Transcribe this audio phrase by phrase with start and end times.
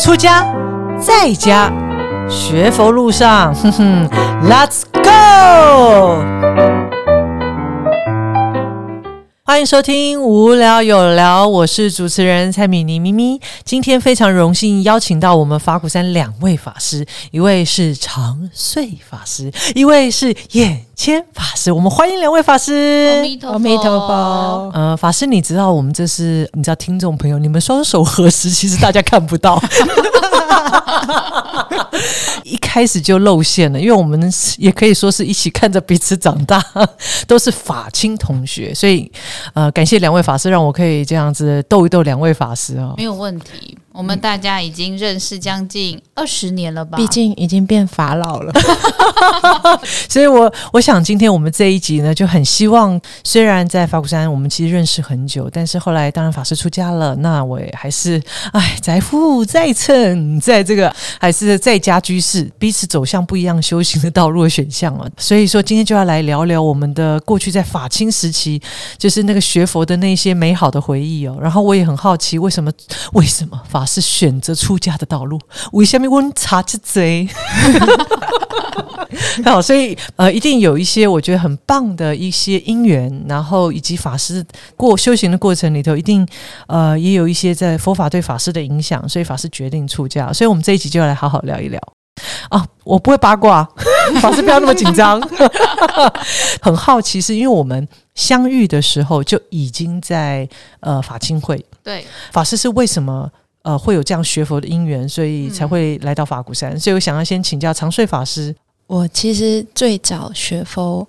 [0.00, 0.46] 出家
[0.98, 1.70] 在家
[2.26, 4.08] 学佛路上，哼哼
[4.48, 6.69] ，Let's go！
[9.50, 13.40] 欢迎收听无聊有聊，我是主持人蔡米妮咪咪。
[13.64, 21.72] 今天非常荣幸邀请到我们法鼓山两位法师，一位是长穗法师，一位是眼千法师。
[21.72, 23.10] 我们欢迎两位法师。
[23.16, 24.70] 阿弥陀佛阿弥陀佛。
[24.72, 29.60] 呃，法师，你知道我们这是你知道听众朋友，你们双手合十，其实大家看不到，
[32.44, 36.62] 一开始就露馅了，因为我们也可以说是一起看着彼此长大，
[37.26, 39.10] 都是法亲同学，所以
[39.54, 42.94] 呃，感谢两位法师，让我可以这样子逗一逗两位法师啊。
[42.96, 43.76] 没有问题。
[44.00, 46.96] 我们大家已经认识将近二十年了吧？
[46.96, 48.50] 毕竟已经变法老了，
[50.08, 58.18] 所以我我想今天我们这一集呢，就很希望，虽然在法鼓山我们其实认识很久，但是后来当然法师出家了，那我也还是
[58.54, 65.06] 哎，载富在称，在这个 还是在家居士，彼此走向不一样修行的道路的选项了。
[65.18, 68.62] 所以说今天就要来聊聊我们的过去在法清时期，
[68.96, 71.36] 就是那个学佛的那些美好的回忆哦。
[71.38, 72.72] 然后我也很好奇，为什么
[73.12, 75.40] 为什么法师选择出家的道路？
[75.72, 77.28] 为什么温茶之贼？
[79.44, 84.44] 好，所以呃，一定有一些我觉得很棒的一些因缘，然后以及法师
[84.76, 86.26] 过修行的过程里头，一定
[86.68, 90.32] 呃也有一些在佛法对法师的影响，所以法师决定出家。
[90.32, 91.80] 所以我们这一集就要来好好聊一聊
[92.50, 92.64] 啊！
[92.84, 93.68] 我不会八卦，
[94.20, 95.20] 法师不要那么紧张。
[96.62, 100.48] 很好奇，是因为我们相遇的时候就已经在
[100.80, 103.30] 呃法清会，对，法师是为什么？
[103.62, 106.78] 呃，会有这样学佛的因缘，所以才会来到法鼓山。
[106.78, 108.54] 所以我想要先请教长睡法师。
[108.86, 111.06] 我其实最早学佛，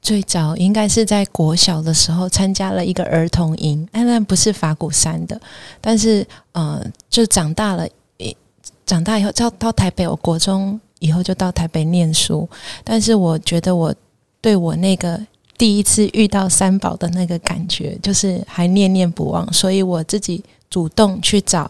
[0.00, 5.40] 最早应该是在国小的时候参加了一个儿童营，哎，那不是法鼓山的，
[5.80, 8.36] 但是呃，就长大了，诶
[8.84, 12.48] 长大以后到到台北，我国中以后就到台北念书，
[12.84, 13.92] 但是我觉得我
[14.40, 15.20] 对我那个
[15.58, 21.68] 第一次遇到三宝的那个感觉，就是还念念不忘，所以我自己主动去找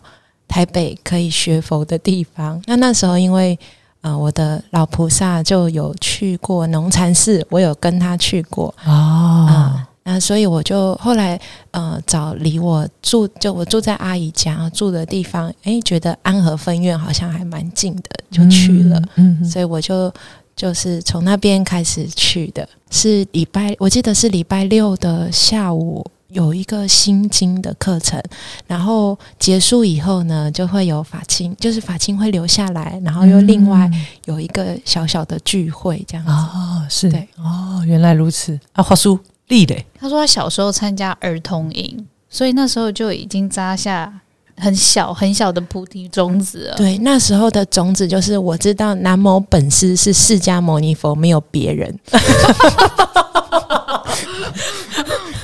[0.48, 2.60] 台北可以学佛的地方。
[2.66, 3.58] 那那时候因为
[4.02, 11.40] 呃，我的老菩萨就有去过农禅寺，我有跟他去过啊啊、那所以我就后来
[11.72, 19.02] 呃找离我住就我住在阿姨家住的地方，诶，觉得安和分院好像还蛮近的，就去了。
[19.16, 20.12] 嗯，嗯所以我就
[20.54, 26.06] 就是从那边开始去的，是礼拜我记得是礼拜六的下午。
[26.36, 28.22] 有一个心经的课程，
[28.66, 33.90] 然后结束以后呢，就会有法清，就是法清会留下来，然后又另外
[34.26, 36.30] 有一个小小的聚会这样子。
[36.30, 44.12] 哦，是对哦，原来如此啊，华叔立嘞，他说他小时候参加儿童营，所以那时候就已经扎下
[44.58, 46.76] 很小很小的菩提种子了。
[46.76, 51.98] 对，那时候的种子就是我知道南无本师是释迦牟尼佛，没有别人。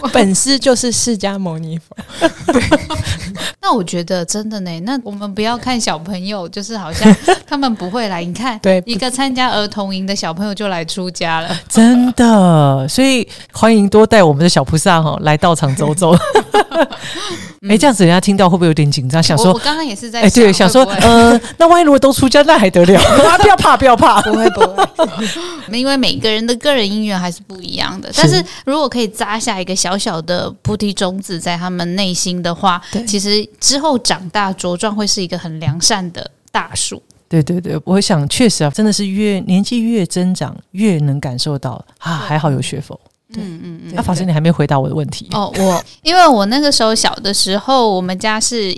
[0.12, 1.96] 本师就是释迦牟尼佛。
[3.60, 7.14] 那我觉得真的呢，那我们不要看小朋友，就是好像
[7.46, 8.22] 他们不会来。
[8.24, 11.56] 你看，对一个参加儿童营的小朋友就来出家了。
[11.68, 16.16] 真的，所以欢迎多带我们的小菩萨哈来道场走走。
[17.68, 19.22] 哎，这样子人家听到会不会有点紧张？
[19.22, 23.00] 想说我我，刚刚也是在哎，对，想说呃，那万一如果都出家，那还得了？
[23.00, 24.20] 啊 不要怕，不要怕。
[24.22, 24.84] 不会不会，
[25.78, 28.10] 因为每个人的个人因缘还是不一样的。
[28.16, 37.00] 但是如果可以扎下一个小小的菩提种子在他们内心的话，其实之后长大茁壮会是一个很良善的大树。
[37.28, 42.98] 对对对，我想确实啊，真的是越年纪越增长，越能感受到啊，还好有学佛。
[43.32, 43.92] 对嗯嗯嗯。
[43.94, 45.28] 那法师，你还没回答我的问题。
[45.32, 48.74] 哦，我 因为我那个时候小的时候，我们家是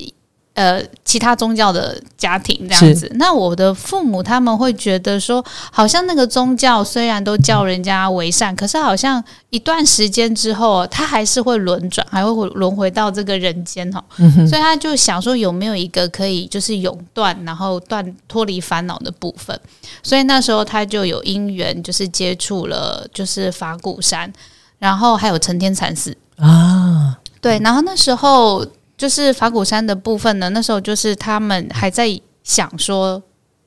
[0.55, 3.11] 呃其他宗教的家庭这样子。
[3.17, 14.03] 那我的父母他们会觉得说，好像那个宗教虽然都叫人家为善，可是好像一段时间之后，他还是会轮转，还会回轮回到这个人间哈。
[14.19, 19.59] 嗯，所以他就想说有没有一个可以就是永断，然后断脱离烦恼的部分。
[20.03, 24.33] 所以那时候他就有因缘，就是接触了就是法鼓山，
[24.79, 26.17] 然后还有成天禅寺。
[26.37, 32.09] 啊，对，然后那时候就是法鼓山的部分呢，那时候就是他们还在
[32.43, 33.23] 想说，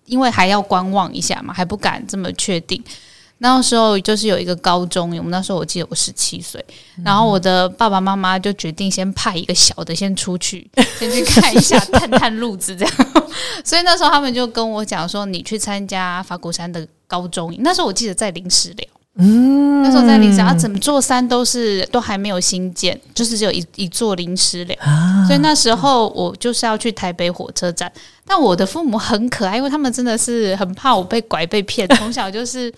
[0.05, 2.83] 因为还要观望一下嘛，还不敢这么确定。
[3.39, 6.63] 那时候就是有一个高中，我们那时候我记得我十七岁，
[7.03, 12.93] 然后我的爸爸妈妈就决定先派一个小的先出去，先去看一下，探探路子这样。
[13.63, 17.55] 所以那时候他们就跟我讲说，你去参加法鼓山的高中。
[17.59, 18.87] 那时候我记得在临时寮，
[19.17, 24.77] 嗯，那时候在临山，啊，整座山都是都还没有新建，就是只有一一座临时寮。
[24.79, 25.25] 啊。
[25.25, 27.91] 所以那时候我就是要去台北火车站，
[28.25, 32.71] 但我的父母很可爱，因为他们真的是很怕我被拐被骗，从小就是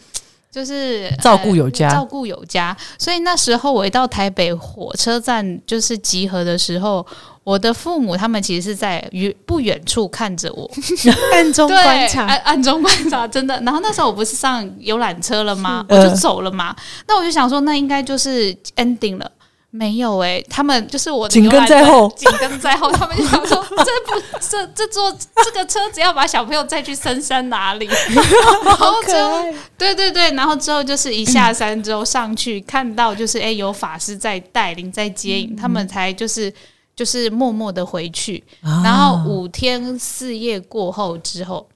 [0.52, 2.76] 就是照顾有加呃照顾有加。
[2.98, 7.06] 所以那时候我一到台北火车站就是集合的时候，
[7.44, 10.70] 我的父母他们其实是在远不远处看着我，
[11.34, 13.60] 暗中，观察，暗暗中观察，真的。
[13.62, 15.86] 然后那时候我不是上游览车了吗？
[15.88, 16.76] 嗯我就走了嘛。
[17.08, 19.32] 那我就想说，那应该就是 ending 了。
[19.72, 22.92] 没有诶、他们就是我的紧跟在后紧跟在后。
[22.92, 27.86] 他们就想说，这不这这坐这个车子要把小朋友载去深山哪里？
[27.86, 28.26] 然
[28.66, 29.54] 后好可之后爱。
[29.78, 36.52] 对对对，然后之后就是一下山之后上去看到就是哎有法师在带领在接引，他们才就是
[36.96, 38.44] 就是默默的回去。
[38.64, 41.68] 啊然后五天四夜过后之后，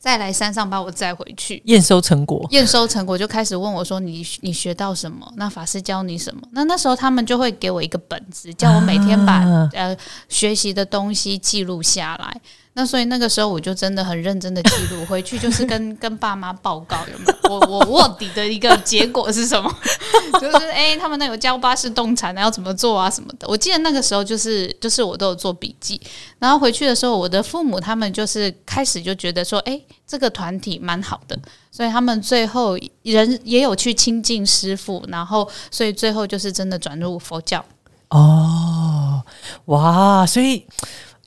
[0.00, 1.60] 再来山上把我载回去。
[1.66, 5.30] 验收成果，验收成果就开始问我说你你学到什么？
[5.36, 6.40] 那法师教你什么？
[6.52, 9.94] 那那时候他们就会给我一个本子，叫我每天把、啊呃
[10.30, 12.40] 学习的东西记录下来。
[12.72, 19.76] 那所以那个时候我就真的很认真的记录，回去就是跟 跟爸妈报告有没有我我卧底的一个结果是什么？
[20.40, 23.48] 就是哎、他们那有教巴士动产的要怎么做啊什么的。
[23.48, 26.00] 我记得那个时候就是就是我都有做笔记，
[26.38, 31.36] 然后回去的时候，我的父母他们就是开始就觉得说，哎、这个团体蛮好的，
[31.72, 37.64] 所以他们最后人也有去亲近师傅，然后所以最后就是真的转入佛教。
[38.10, 39.22] 哦，
[39.66, 40.64] 哇，所以。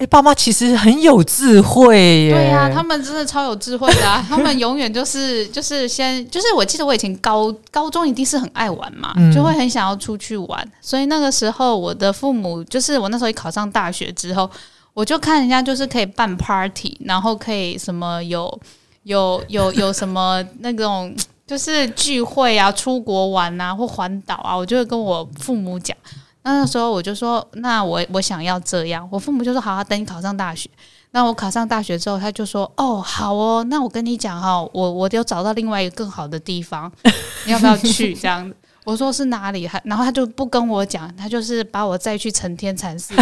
[0.04, 2.34] 哎、爸妈其实很有智慧耶。
[2.34, 14.50] 对呀、他们真的超有智慧的、啊， 他们永远就是就是先就是我记得我以前高高中一定是很爱玩嘛，嗯就会很想要出去玩，所以那个时候我的父母就是我那时候一考上大学之后，
[14.94, 18.60] 我就看人家就是可以办 party，然后可以什么有
[19.04, 21.16] 有有有什么那种
[21.48, 25.96] 就是聚会啊，出国玩啊或环岛啊，我就会跟我父母讲。
[26.44, 30.70] 那那时候我就说，那我我想要这样，我父母就说好啊，等你考上大学。
[31.12, 36.92] 那我考上大学之后，他就说：“哦，好哦，那我跟你讲哈、我我有找到另外一个更好的地方，
[37.46, 39.68] 你要不要去？”这样子，我说是哪里？
[39.68, 43.14] 还然后他就不跟我讲，他就是把我再去成天禅寺，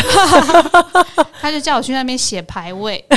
[1.41, 3.03] 他就叫我去那边写牌位。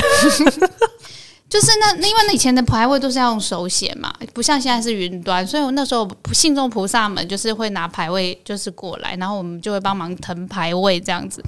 [1.47, 11.43] 就是那，因为那以前的牌位都是要用手写嘛，不像现在是云端，所以我那时候信众菩萨们就是会拿牌位就是过来，然后我们就会帮忙腾牌位这样子。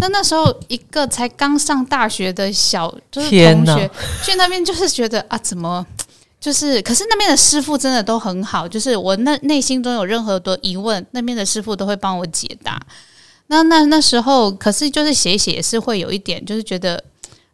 [0.00, 3.90] 那那时候一个才刚上大学的小就是同学
[4.22, 5.84] 去那边，就是觉得啊，怎么
[6.40, 6.80] 就是？
[6.82, 12.80] 可是那边的师傅真的都很好，就是我那内心中有任何的疑问，那边的师傅都会帮我解答。
[13.48, 17.02] 那那那时候，可是就是写一写也是会有一点，就是觉得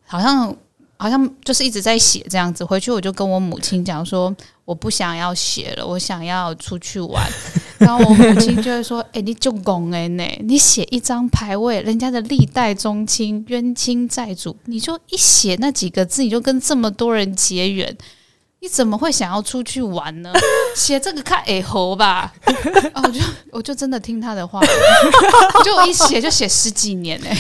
[0.07, 0.55] 好像
[0.99, 2.65] 好像就是一直在写这样子。
[2.65, 4.35] 回去我就跟我母亲讲说，
[4.65, 7.27] 我不想要写了，我想要出去玩。
[7.79, 17.97] 然后我母亲就会说：“哎、你就拱哎呢，你写一张牌位，人家的历代宗亲、冤亲债主，你就一写那几个字，你就跟这么多人结缘。”
[18.61, 20.33] 你怎么会想要出去玩呢？
[20.75, 22.35] 写这个看耳猴吧，
[22.93, 23.21] 啊，我就
[23.53, 24.61] 我就真的听他的话，
[25.65, 27.39] 就一写就写十几年哎、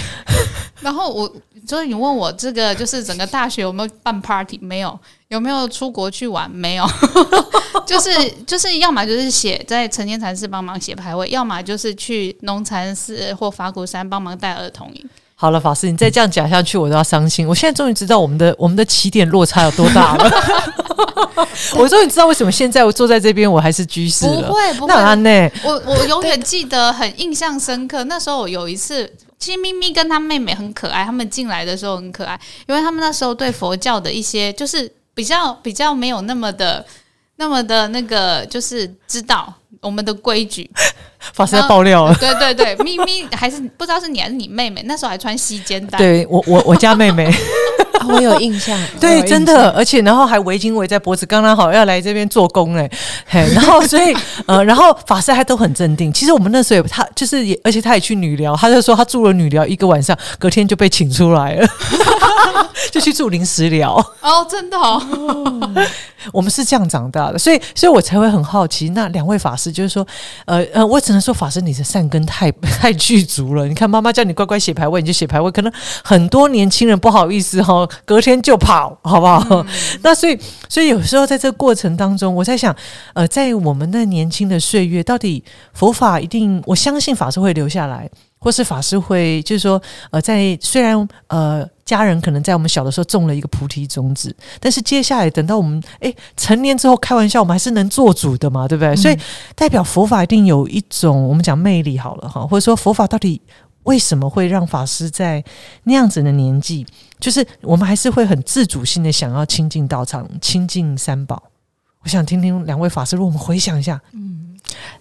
[0.81, 4.99] 然后我所以你问我这个就是整个大学有没有办 party 没有？
[5.29, 6.87] 有没有出国去玩没有？
[7.87, 8.11] 就是
[8.47, 15.09] 就是要么就是写在成年禅寺帮忙写牌位，要么就是去农禅寺或法鼓山帮忙带儿童营。
[15.35, 17.47] 好了，法师，你再这样讲下去，我都要伤心。
[17.47, 20.31] 我现在终于知道我们的我们的起点落差有多大了。
[21.79, 24.53] 我终于知道为什么现在我坐在这边我还是居士不了。
[24.53, 25.51] 会不会那，安呢？
[25.63, 28.03] 我我永远记得很印象深刻。
[28.05, 36.85] 那时候我有一次，其实咪咪跟她妹妹很可爱，他们进来的时候很可爱，因为他们那时候对佛教的一些就是比较比较没有那么的
[37.37, 40.69] 那么的那个，就是知道我们的规矩。
[41.35, 42.15] 法师要爆料了。
[42.15, 45.99] 对对对， 咪咪还是不知道是你还是你妹妹，那时候还穿细肩带。
[45.99, 47.33] 对我我我家妹妹，啊
[48.09, 52.91] 我有印象， 对，真的，而且然后还围巾围在脖子，刚刚好要来这边做工嘞，
[53.27, 54.15] 嘿， 然后所以
[54.47, 56.13] 呃，然后法师还都很镇定。
[56.13, 61.69] 其实我们那时候也他就是也，而且他也去女疗，他就说他住了女疗一个晚上，隔天就被请出来了，
[62.91, 63.95] 就去住临时疗。
[64.21, 65.01] 哦，真的哦，
[66.33, 70.07] 我们是这样长大的，所以所以我才会很好奇，那两位法师就是说，
[70.47, 73.67] 呃呃，我只能说法师你的善根太太具足了。
[73.67, 75.73] 你看妈妈叫你乖乖写牌位，你就写牌位，可能
[76.03, 79.67] 很多年轻人不好意思哈、隔天就跑，好不好？
[80.03, 80.39] 那所以
[80.69, 82.75] 所以有时候在这个过程当中，我在想，
[83.15, 88.09] 呃，在我们那年轻的岁月，到底佛法一定，我相信法师会留下来。
[88.41, 98.95] 或是法师会，就是说，呃，在虽然呃家人可能在我们小的时候种了一个菩提种子，但是接下来等到我们诶成年之后，开玩笑，我们还是能做主的嘛，对不对？
[98.95, 99.19] 所以
[99.57, 103.43] 代表佛法一定有一种我们讲魅力好了哈，或者说佛法到底
[103.89, 105.43] 为什么会让法师在
[105.85, 106.87] 那样子的年纪，
[107.19, 111.43] 就是我们还是会很自主性的想要亲近道场、亲近三宝。
[112.03, 114.55] 我想听听两位法师，如果我们回想一下，嗯，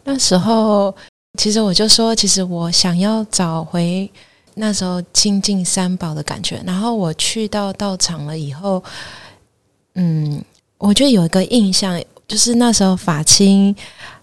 [0.06, 0.96] 那时候
[1.38, 4.10] 其实我就说，其实我想要找回
[4.56, 6.64] 那时候亲近三宝的感觉。
[6.66, 8.82] 然后我去到道场了以后，
[9.96, 10.42] 嗯，
[10.78, 13.76] 我觉得有一个印象，就是那时候法清，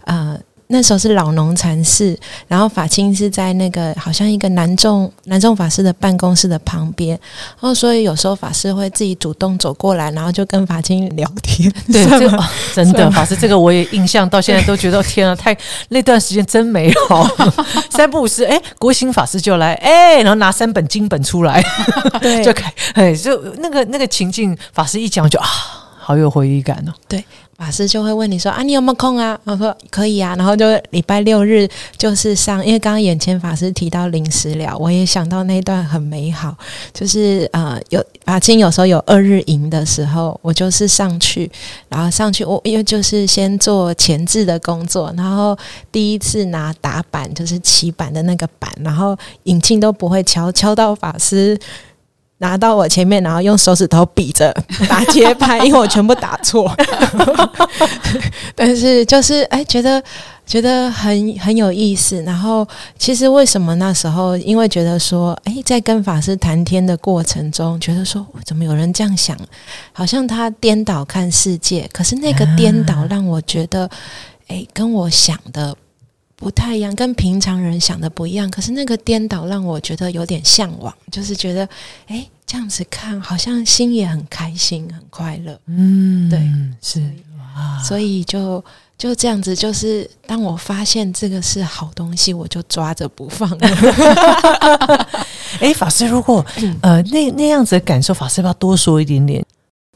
[0.06, 0.40] 呃。
[0.68, 2.18] 那时候是老农禅寺，
[2.48, 11.70] 然后法清是在那个好像一个南众南众法师的办公室的旁边，然后所以有时候法师会自己主动走过来，然后就跟法清聊天。
[11.92, 12.44] 对，这个
[12.74, 15.56] 真的法师这个我也印象到现在都觉得天啊，太
[15.90, 17.28] 那段时间真美好。
[17.90, 21.62] 三不五时，哎，国兴法师就来，哎，然后拿三本经本出来，
[22.20, 25.46] 对， 就开，哎，就那个那个情境，法师一讲就啊，
[25.98, 26.92] 好有回忆感哦。
[27.06, 27.22] 对。
[27.56, 29.38] 法师就会问你说啊，你有没有空啊？
[29.44, 30.34] 我说可以啊。
[30.36, 36.56] 然后就礼拜六日就是上，因为刚刚眼前法师提到临时了，我也想到那段很美好，
[36.92, 41.50] 就是呃有法清有时候有二日营的时候，我就是上去，
[41.88, 45.56] 然后上去我因为就是先做前置的工作，然后
[45.92, 51.58] 第一次拿打板就是起板的那个板，然后引擎都不会敲，敲到法师。
[52.38, 54.52] 拿到我前面，然后用手指头比着
[54.88, 56.70] 打节拍，因为我全部打错。
[58.54, 60.02] 但是就是哎，觉得
[60.44, 62.22] 觉得很很有意思。
[62.22, 62.66] 然后
[62.98, 64.36] 其实为什么那时候？
[64.38, 69.36] 因为觉得说，哎，在跟法师谈天的过程中，觉得说，怎么有人这样想？
[69.92, 71.88] 好像他颠倒看世界。
[71.92, 73.88] 可是那个颠倒让我觉得，
[74.48, 75.74] 哎，跟我想的。
[76.36, 78.50] 不太一样，跟平常人想的不一样。
[78.50, 81.68] 可是那个颠倒让我觉得有点向往，就是觉得，
[82.08, 85.58] 哎，这样子看好像心也很开心、很快乐。
[85.66, 86.40] 嗯，对，
[86.82, 87.02] 是，
[87.84, 88.62] 所以就
[88.98, 93.48] 就这样子，就是当我发现这个是好东西，我就抓着不放。
[95.60, 96.44] 哎，法师，如果
[96.82, 99.44] 呃那那样子的感受，法师要不要多说一点点？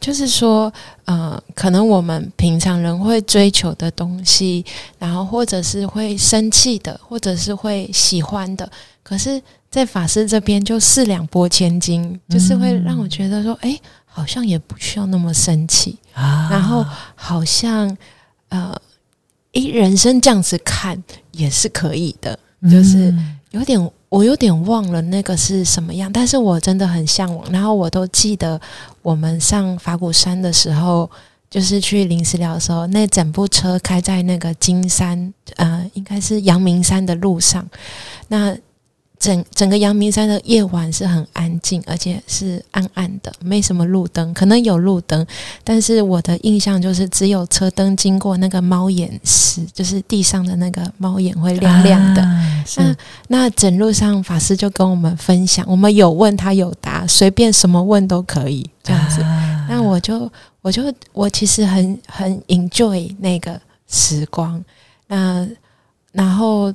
[0.00, 0.72] 就是说，
[1.04, 4.64] 呃，可能我们平常人会追求的东西，
[4.98, 8.70] 然后或者是会生气的，或者是会喜欢的，
[9.02, 17.96] 可是，在法师这边就四两拨千斤，就是会让我觉得说，哎，好像也不需要那么生气啊，然后好像，
[18.48, 18.74] 呃，
[19.52, 21.02] 一人生这样子看
[21.32, 22.38] 也是可以的，
[22.70, 23.12] 就是
[23.50, 23.90] 有点。
[24.10, 27.52] 我有点忘了那个是什么样，但是我真的很向往。
[27.52, 28.58] 然后我都记得
[29.08, 31.10] 我们上法鼓山的时候，
[31.50, 37.66] 就是去临时寮的时候，那整部车开在那个金山，呃，应该是阳明山的路上，
[38.28, 38.56] 那。
[39.20, 45.26] 整整个阳明山的夜晚是很安静，而且是暗暗的，没什么路灯，可能有路灯，
[45.64, 52.22] 但是我的印象就是只有车灯经过那个猫眼时，就是地上的那个猫眼会亮亮的。
[52.76, 52.96] 那
[53.26, 59.20] 那整路上法师就跟我们分享，我们有问他有答，随便什么问都可以这样子。
[59.68, 60.28] 那我就
[60.62, 64.64] 我就我其实很很 enjoy 那个时光。
[65.06, 65.48] 那
[66.10, 66.74] 然后。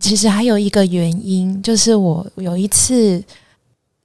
[0.00, 3.20] 其实还有一个原因，就是我有一次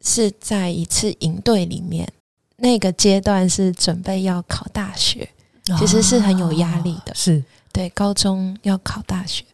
[0.02, 2.12] 是在一次营队里面，
[2.56, 5.30] 那个阶段是准备要考大学，
[5.78, 7.14] 其实是很有压力的。
[7.14, 9.46] 是对高中要考大学，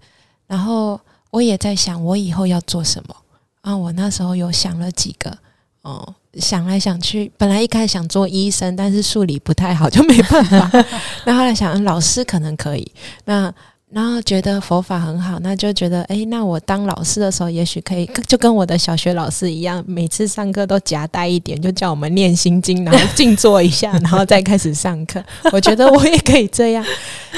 [0.48, 0.98] 然后
[1.30, 3.14] 我也在想我以后要做什么
[3.60, 3.76] 啊。
[3.76, 5.38] 我那时候有想了几个，
[5.82, 10.86] 哦，想来想去，本来一开始想做医生，但是数理不太好，就没办法。
[11.26, 12.92] 那后来想老师可能可以，
[13.26, 13.54] 那。
[13.92, 25.24] 然后觉得佛法很好，那就觉得哎，那我当老师的时候，也许可以 就跟我的小学老师一样，每次上课都夹带一点，就叫我们念心经，然后静坐一下，然后再开始上课。
[25.52, 26.86] 我觉得我也可以这样。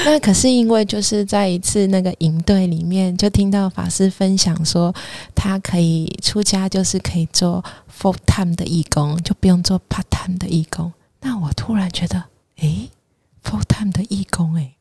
[0.04, 4.94] 那可是因为就是在一次那个营队里面，就听到法师分享说，
[5.34, 10.92] 他可以出家，就是可以做 full time 的义工，就不用做 part time 的义工。
[11.22, 12.24] 那我突然觉得，
[12.58, 12.90] 诶
[13.42, 14.74] f u l l time 的义工，诶。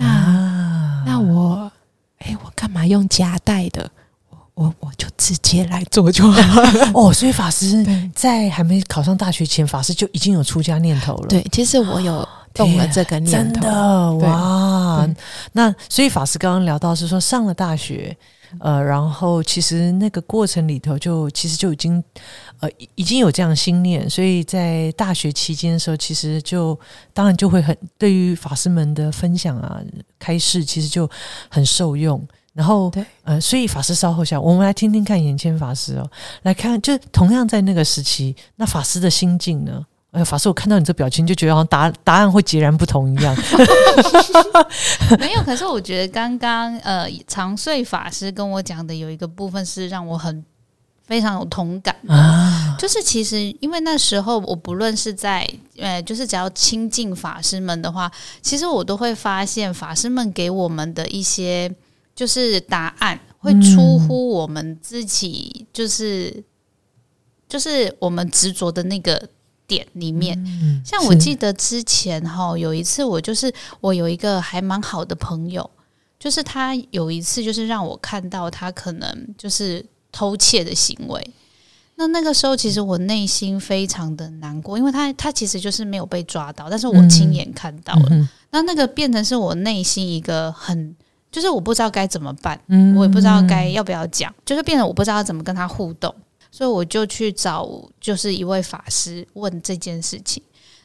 [0.00, 1.70] 那那我，
[2.18, 3.90] 哎，我干嘛用夹带的？
[4.30, 6.90] 我我我就直接来做就好了。
[6.94, 11.28] 哦，所以法师在还没考上大学前，法师就已经有出家念头了。
[11.28, 13.60] 对，其实我有动了这个念头。
[13.60, 15.08] 真的哇！
[15.52, 18.16] 那所以法师刚刚聊到是说上了大学。
[18.58, 22.02] 呃，然后其实那个过程里头，就其实就已经
[22.58, 26.78] 呃已经有这样心念，所以在大学期间的时候，其实就
[27.14, 29.80] 当然就会很对于法师们的分享啊、
[30.18, 31.08] 开示，其实就
[31.48, 32.26] 很受用。
[32.52, 36.10] 然后对，呃，所以法师稍后下，我们来听听看眼前法师哦，
[36.42, 39.86] 来看，就同样在那个时期，那法师的心境呢？
[40.12, 43.36] 哎呀，法师，我看到你这表情，就觉得好像答答案会截然不同一样。
[45.20, 50.44] 没有，可是我觉得刚刚呃长穗法师跟我讲的有一个部分是让我很
[51.04, 51.94] 非常有同感。
[52.08, 55.48] 的，啊，就是其实因为那时候我不论是在
[55.78, 58.10] 呃，就是只要亲近法师们的话，
[58.42, 61.72] 其实我都会发现法师们给我们的一些
[62.16, 66.42] 就是答案会出乎我们自己，就是、
[67.48, 69.28] 就是我们执着的那个
[69.70, 70.36] 点里面。
[70.44, 75.70] 嗯像我记得之前哈有一次，我就是我有一个还蛮好的朋友，
[76.18, 81.30] 就是他有一次就是让我看到他可能就是偷窃的行为。
[81.96, 88.08] 那那个时候，其实我内心非常的难过，因为他他其实就是没有被抓到，但是我亲眼看到了。
[88.10, 90.96] 嗯那那个变成是我内心一个很，
[91.30, 96.12] 就是我不知道该怎么办，嗯我也不知道该要不要讲，就是变得我不知道怎么跟他互动，
[96.50, 97.68] 所以我就去找
[98.00, 100.42] 就是一位法师问这件事情。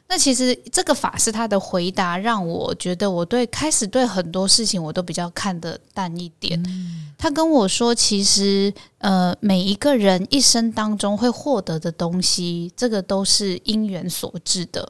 [0.07, 6.63] 那其实这个法师他的回答让我觉得我对开始对很多事情我都比较看得淡一点。
[7.17, 14.87] 他跟我说，其实呃每一个人一生当中会获得的东西，这个都是因缘所致的，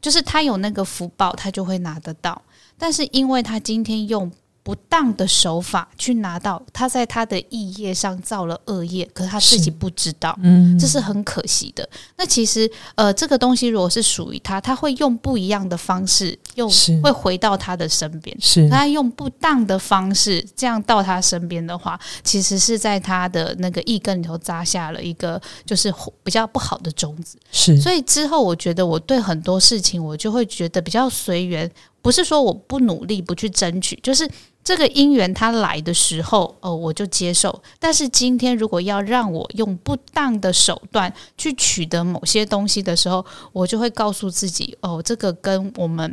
[0.00, 2.40] 就是他有那个福报，他就会拿得到。
[2.78, 4.32] 但是因为他今天用
[4.64, 10.36] 不当的手法去拿到，他在他的意业上造了恶业，可是他自己不知道。
[10.42, 11.86] 嗯这是很可惜的。
[12.16, 16.68] 那其实，呃，这个东西如果是属于他，他会用不一样的方式，用
[17.02, 18.34] 会回到他的身边。
[18.40, 25.92] 是他用不当的方式这样到他身边的话，其实是在他的那个意根里头扎下了一个就是
[26.22, 27.36] 比较不好的种子。
[27.52, 34.28] 是，所以之后，我觉得我对很多事情，我就会觉得比较随缘，不是说我不努力不去争取，就是
[34.64, 37.62] 这个因缘它来的时候，哦，我就接受。
[37.78, 46.12] 但是今天如果要让我用不当的手段去取得某些东西的时候，我就会告诉自己，哦，这个跟我们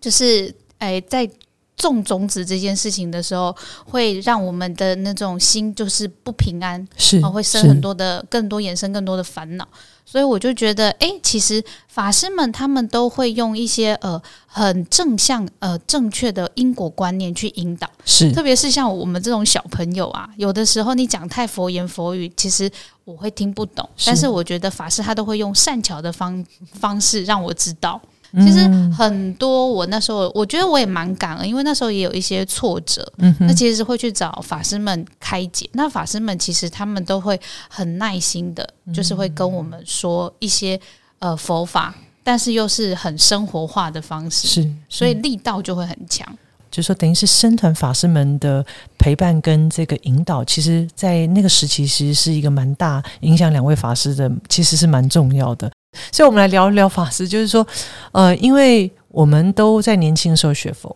[0.00, 1.30] 就是哎在。
[1.76, 9.66] 种种子这件事情的时候，会让我们的那种心就是不平安，是哦，会生很多的更多衍生更多的烦恼，
[10.10, 18.32] 所以我就觉得，诶，其实法师们他们都会用一些呃很正向呃正确的因果观念去引导，是。
[18.32, 22.68] 特别是像我们这种小朋友啊，有的时候你讲太佛言佛语，其实
[23.04, 24.28] 我会听不懂，是但是。
[24.28, 28.00] 我觉得法师他都会用善巧的方方式让我知道。
[28.34, 35.68] 其实嗯很多，我那时候我觉得我也蛮感恩，因为那时候也有一些挫折，嗯那其实是会去找法师们开解。
[35.72, 40.80] 那法师们其实他们都会很耐心的，就是会跟我们说一些
[41.18, 46.26] 呃佛法，但是又是很生活化的方式，是，所以力道就会很强。
[46.70, 48.64] 就是说，等于是僧团法师们的
[48.98, 55.70] 陪伴跟这个引导，其实，在那个时期，其实是一个蛮大影响两位法师的，其实是蛮重要的。
[56.12, 57.66] 所以，我们来聊一聊法师，就是说，
[58.12, 60.94] 呃，因为我们都在年轻的时候学佛，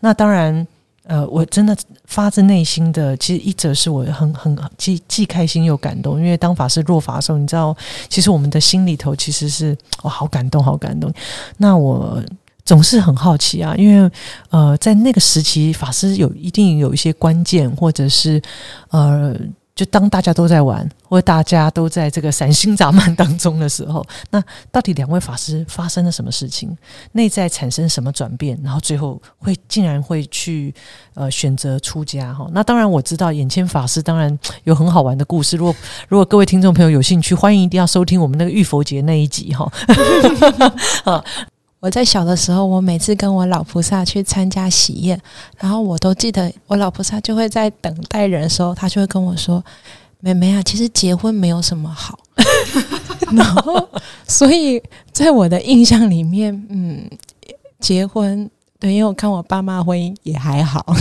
[0.00, 0.66] 那当然，
[1.04, 7.76] 呃，我真的发自内心的，其实一则是我很很既既开心又感动，因为当法师落法的时候，你知道，
[8.08, 11.12] 其实我们的心里头其实是哇，好感动，好感动。
[11.58, 12.22] 那我
[12.64, 14.10] 总是很好奇啊，因为
[14.50, 18.40] 呃，在那个时期，法师有一定有一些关键，或者是
[18.90, 19.34] 呃，
[19.74, 26.76] 就当大家都在玩，或大家都在这个散心杂漫当中的时候， 那到底两位法师发生了什么事情？
[27.12, 28.58] 内在产生什么转变？
[28.62, 30.74] 然后最后会竟然会去
[31.14, 32.46] 呃选择出家哈？
[32.52, 35.56] 那当然我知道眼前法师当然有很好玩的故事。
[35.56, 35.74] 如果
[36.08, 39.72] 如果各位听众朋友有兴趣，欢迎一定要收听我们那个玉佛节那一集哈。
[41.80, 45.18] 我在小的时候，我每次跟我老菩萨去参加喜宴，
[45.58, 49.64] 然后我都记得我老菩萨就会在等待人的时候，他就会跟我说
[50.20, 52.18] ：“妹妹啊，其实结婚没有什么好。
[53.32, 53.88] ”然后，
[54.28, 57.08] 所以在我的印象里面，嗯，
[57.78, 60.84] 结婚对，因为我看我爸妈婚姻也还好，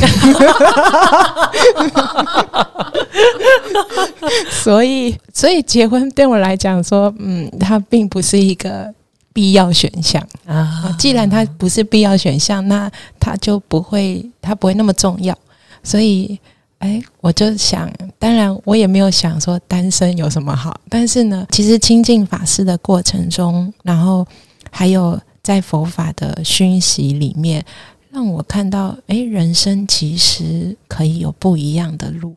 [4.50, 8.94] 所以所以结婚对我来讲说，嗯，它并不是一个
[9.34, 10.22] 必要选项。
[10.46, 15.38] 啊啊，既然它不是必要选项，那它就不会，它不会那么重要。
[15.84, 16.40] 所以，
[16.80, 24.26] 哎，我就想，当然我也没有想说单身有什么好，但是呢，其实亲近法师的过程中，然后
[24.72, 27.64] 还有在佛法的熏习里面，
[28.12, 32.36] 让我看到，哎，人生其实可以有不一样的路。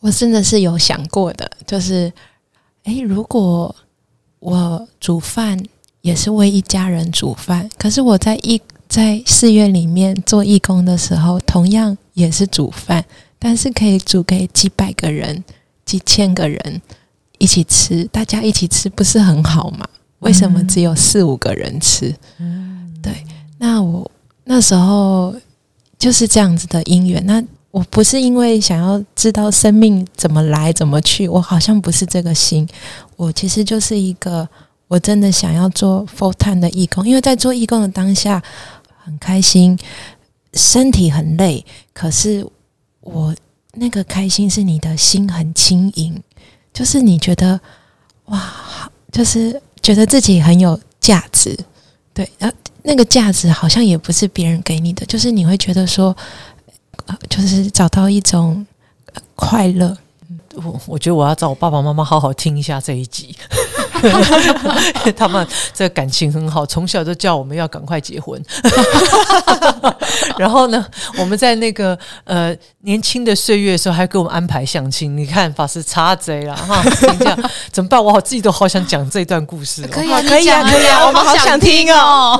[0.00, 2.12] 我真的是有想过的，就是，
[2.84, 3.74] 哎，如果
[4.38, 5.60] 我煮饭
[6.08, 13.04] 也是为一家人煮饭，可是我在义在寺院里面做义工的时候，同样也是煮饭，
[13.38, 15.44] 但是可以煮给几百个人、
[15.84, 16.80] 几千个人
[17.36, 19.86] 一起吃，大家一起吃不是很好吗？
[20.20, 22.14] 为什么只有四五个人吃？
[22.38, 23.12] 嗯，对。
[23.58, 24.10] 那我
[24.44, 25.36] 那时候
[25.98, 27.22] 就是这样子的因缘。
[27.26, 32.66] 那我不是因为想要知道生命怎么来怎么去，我好像不是这个心。
[33.16, 34.48] 我其实就是一个，
[34.88, 38.42] 我真的想要做 full time 的义工，因为在做义工的当下
[39.04, 39.78] 很开心，
[40.54, 42.44] 身体很累，可是
[43.00, 43.34] 我
[43.74, 46.20] 那个开心是你的心很轻盈，
[46.72, 47.60] 就是你觉得
[48.26, 51.56] 哇，就是觉得自己很有价值，
[52.12, 56.16] 对，然后那个价值好像也不是别人给你的，就是你会觉得说。
[57.30, 58.66] 就是找到一种
[59.34, 59.96] 快乐。
[60.56, 63.34] 我我觉得我要找我爸爸妈妈好好听一下这一集。
[65.16, 68.40] 他们这感情很好，从小就叫我们要赶快结婚。
[70.38, 70.86] 然后呢，
[71.18, 75.16] 我们在那个呃年轻的岁月的时候，还给我们安排相亲。
[75.16, 78.02] 你看法师插贼了哈，这样怎么办？
[78.02, 79.86] 我好自己都好想讲这段故事。
[79.88, 82.38] 可以啊，可以啊，可以啊，我们好想听哦。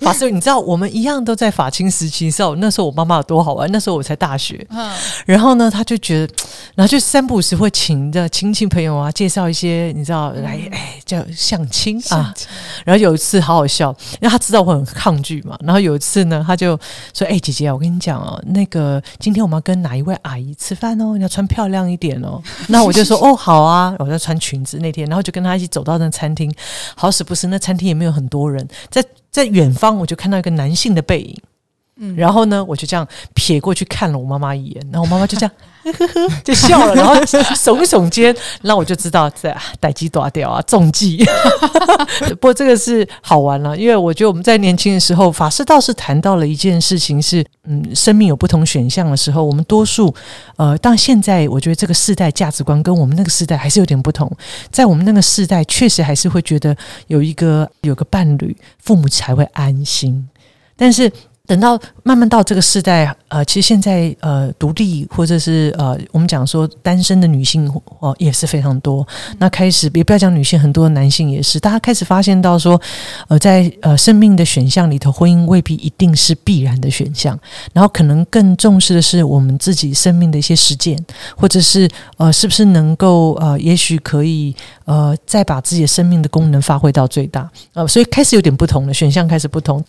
[0.00, 3.70] 法师，你知道我们一样都在法清时期，时候那时候我妈妈有多好玩？
[3.72, 4.64] 那时候我才大学。
[4.70, 4.90] 嗯。
[5.26, 6.34] 然后呢，他就觉得，
[6.76, 10.11] 然后就三不五时会请的亲戚朋友啊，介绍一些，你知道。
[10.32, 12.34] 来，哎，叫相亲啊！
[12.84, 15.56] 然后有一次好好笑，因为他知道我很抗拒嘛。
[15.60, 16.78] 然后有一次呢，他就
[17.14, 22.42] 说：“哎，姐姐啊，我跟你讲哦，那个今天我们要跟哪一位阿姨吃饭哦，你要穿漂亮一点哦。
[22.68, 26.52] ”那我就说：“哦，好啊。”我在穿裙子那天，然后就跟他一起走到那餐厅。
[26.94, 31.36] 好死不死，那餐厅也没有很多人，在在远方我就看到一个男性的背影。
[32.04, 35.52] 嗯，然后呢，我就这样撇过去看了我妈妈一眼，然后我妈妈就这样。
[35.84, 41.24] 呵呵呵，就笑了，然后耸一耸肩，那我就知道在逮鸡打掉啊，中计。
[42.40, 50.14] 不过这个是好玩了，因为我觉得我们在年轻的时候，法师倒是谈到了一件事情，是嗯，生命有不同选项的时候，我们多数
[50.54, 54.30] 呃，但现在我觉得这个世代价值观跟我们那个世代还是有点不同，
[54.70, 56.76] 在我们那个世代，确实还是会觉得
[57.08, 60.28] 有一个有个伴侣，父母才会安心，
[60.76, 61.10] 但是。
[61.52, 69.06] 等到慢慢到这个时代，呃，其实现在呃，独立或者是呃，我们讲说单身的女性哦，也是非常多。
[69.36, 72.80] 那开始也不要讲女性，很多男性也是，大家开始发现到说，
[73.28, 77.38] 呃，在呃生命的选项里头，婚姻未必一定是必然的选项。
[77.74, 80.98] 然后可能更重视的是我们自己生命的一些实践，
[81.36, 81.86] 或者是
[82.16, 87.46] 呃，是不是能够呃，也许可以呃，再把自己的生命的功能发挥到最大。
[87.74, 89.84] 呃，所以开始有点不同了，选项开始不同。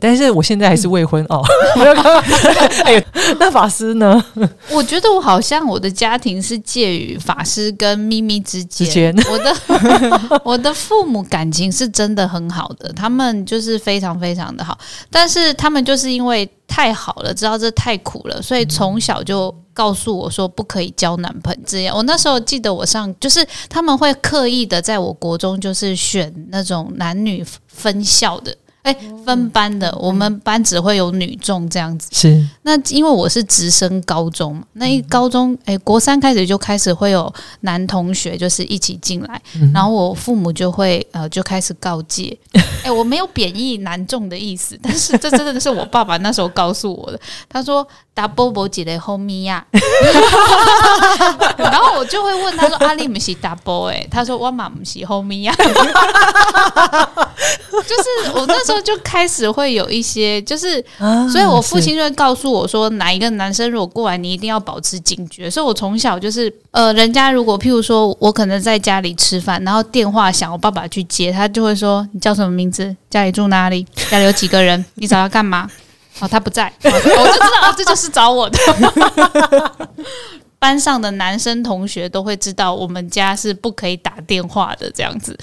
[0.00, 1.42] 但是我现在还是未婚哦。
[2.84, 3.02] 哎，
[3.40, 4.22] 那法师呢？
[4.70, 9.14] 我觉得我好像我的家庭是介于法师跟咪咪之间。
[9.30, 14.78] 我的 我的父母感情是真的很好的，他们就是非常非常的好。
[15.10, 21.60] 但是他们就是因为太好了，知道这太苦了，所以从小就告诉我说不可以交男朋友。
[21.66, 28.54] 这样，我那时候记得我上就是他们会刻意的在我国中就是选那种男女分校的。
[28.88, 28.96] 哎，
[29.26, 32.08] 分班的，我们班只会有女众这样子。
[32.10, 39.38] 是，那因为我是直升高中嘛，那一高中，哎，国三开始就开始会有男同学就是一起进来，
[39.74, 42.38] 然后我父母就会呃就开始告诫。
[42.82, 47.20] 哎，我没有贬义男众的意思，但是这真的是我爸爸那时候告诉我的。
[47.48, 49.62] 他说打波波几的 homie 呀，
[51.58, 53.88] 然后我就会问他说阿力不是打波？
[53.90, 55.54] 哎，他说我妈不是 homie 呀，
[57.86, 60.84] 就是我那时候就开始会有一些，就是
[61.30, 65.50] 所以我父亲就会告诉我说，哪一个男生如果过来，你一定要保持警觉。
[65.50, 72.94] 所以我从小就是呃，人家如果譬如说我可能在家里吃饭，然后电话响，我爸爸去接，他就会说你叫什么名字？
[73.10, 73.86] 家里住哪里？
[74.10, 74.84] 家里有几个人？
[74.94, 75.68] 你找他干嘛？
[76.20, 78.58] 哦，他不在，我就知道这就是找我的。
[80.58, 84.90] 班上的男生同学都会知道，我们家是不可以打电话的。
[84.90, 85.38] 这样子，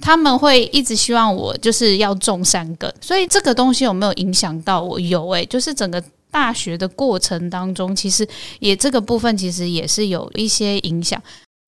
[0.00, 2.92] 他们会一直希望我就是要种三根。
[3.00, 5.00] 所以这个东西有没有影响到我？
[5.00, 11.20] 有诶，就是整个大学的过程当中，其实也这个部分其实也是有一些影响。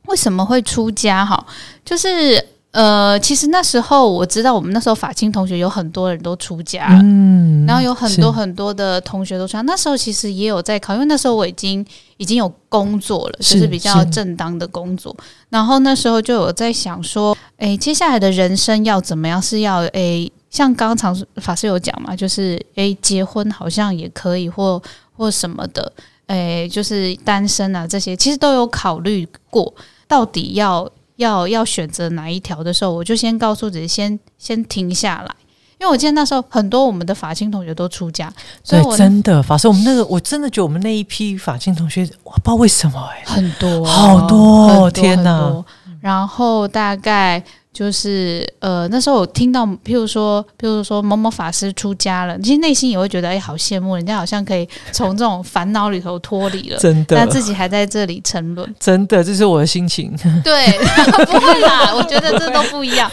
[0.07, 1.25] 为什么会出家？
[1.25, 1.47] 哈，
[1.85, 2.47] 就是。
[2.73, 9.61] 呃，其实那时候我知道，我们那时候法青同学有很多人都出家了，嗯，然后有很多很多的同学都出家。
[9.61, 11.85] 那时候其实也有在考，因为那时候我已经
[12.17, 15.15] 已经有工作了，就是比较正当的工作。
[15.51, 19.41] 然后那时候就有在想说，哎，接下来的人生要怎么样？
[19.43, 24.83] 是要哎，像刚刚法师有讲嘛，就是哎，结婚好像也可以，或
[25.15, 25.93] 或什么的，
[26.27, 29.75] 哎，就是单身啊这些，其实都有考虑过，
[30.09, 30.91] 到底要。
[31.23, 35.35] 要要选择哪一条的时候，我就先告诉自己，先先停下来，
[35.79, 38.33] 因因为我记得那时候很多我们的法青同学都出家，
[38.63, 45.65] 所以真的法师，我们那个我真的觉得我们那一批法青同学，我不知道为什么哎、很多好多天哪
[46.03, 58.75] 然后大概就是呃，那时候我听到，譬如说，譬如说某某法师出家了，其实内心也会觉得，哎，好羡慕，人家好像可以从这种烦恼里头脱离了，真的，那自己还在这里沉沦。
[58.79, 60.13] 真的，这是我的心情。
[60.45, 60.67] 对，
[61.25, 63.11] 不会啦，我觉得这都不一样。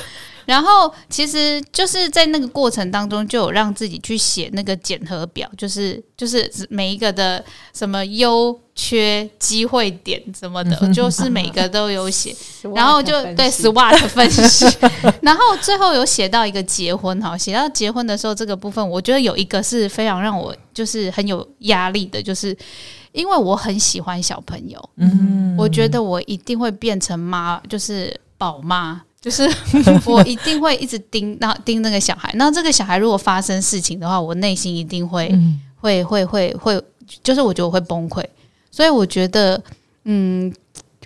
[0.50, 12.36] 然后其实就是在那个过程当中，就有让自己去写那个检核表，就是就是每一个的什么优缺机会点什么的，就是每个都有写。
[12.74, 14.66] 然后就对 SWOT 分析，
[15.22, 22.58] 然后最后有写到一个结婚哈，写到结婚的时候这个部分，我觉得有一个是非常让我就是很有压力的，就是
[23.12, 29.00] 因为我很喜欢小朋友，嗯，我觉得我一定会变成妈，就是宝妈。
[29.22, 29.50] 就是
[30.06, 35.62] 我一定会一直盯那盯那个小孩，那这个小孩如果发生事情的话，我内心一定会、嗯。
[35.82, 36.84] 会会会会，
[37.24, 38.22] 就是我觉得我会崩溃，
[38.70, 39.64] 所以我觉得
[40.04, 40.54] 嗯，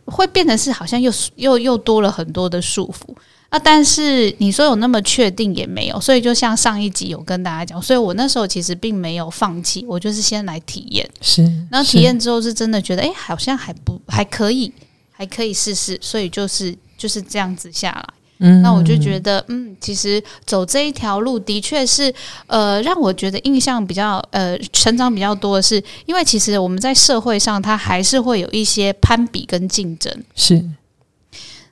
[0.06, 3.16] 会变成是好像又又又多了很多的束缚。
[3.50, 3.60] 啊。
[3.60, 14.74] 但是你说有那么确定也没有，所以就像上一集有跟大家讲，所以我那时候其实并没有放弃，我就是先来体验，是，然后体验之后是真的觉得哎、诶好像还不还可以，
[15.12, 18.06] 还可以试试，所以就是就是这样子下来。
[18.40, 22.14] 嗯那我就觉得，嗯，其实走这一条路的确是，
[22.48, 30.12] 呃，让我觉得印象比较，呃，成长比较多的是，因为其实我们在社会上，它还是会有一些攀比跟竞争。
[30.36, 30.64] 是，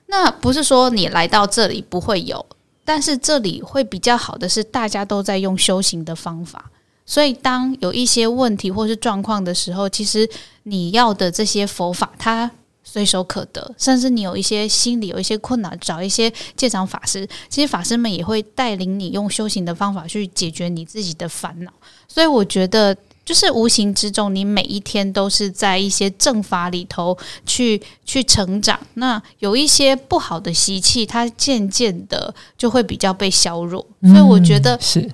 [0.06, 2.44] 那不是说你来到这里不会有，
[2.84, 6.70] 但是这里会比较好的是，大家都在用修行的方法，
[7.04, 10.28] 所以当有一些问题或是状况的时候，其实
[10.62, 12.50] 你要的这些佛法，它
[12.92, 21.72] 随手可得，甚至你有一些心理有一些困难，找一些戒长法师，其实法师们也会带领你用修行的方法去解决你自己的烦恼。
[22.06, 28.78] 所以我觉得，就是无形之中，你每一天都是在一些正法里头去去成长。
[28.94, 33.86] 那有一些不好的习气，它渐渐的就会比较被削弱。
[34.02, 35.10] 所以我觉得嗯是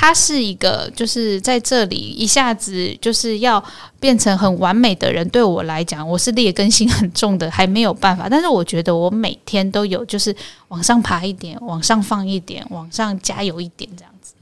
[0.00, 3.62] 它是一个，就是在这里一下子就是要
[3.98, 8.28] 变成很完美的人，对我来讲，我是劣根性很重的，还没有办法。
[8.30, 10.32] 但是我觉得我每天都有，就是
[10.68, 14.34] 往上爬一点，往上放一点，往上加油一点，这样子。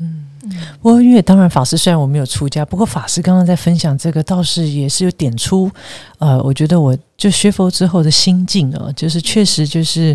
[0.82, 5.70] 不过，因为当然法师虽然我没有出家，不过法师刚刚在分享这个，倒是也是有点出，
[6.18, 10.14] 呃，我觉得我就学佛之后的心境啊，就是确实就是。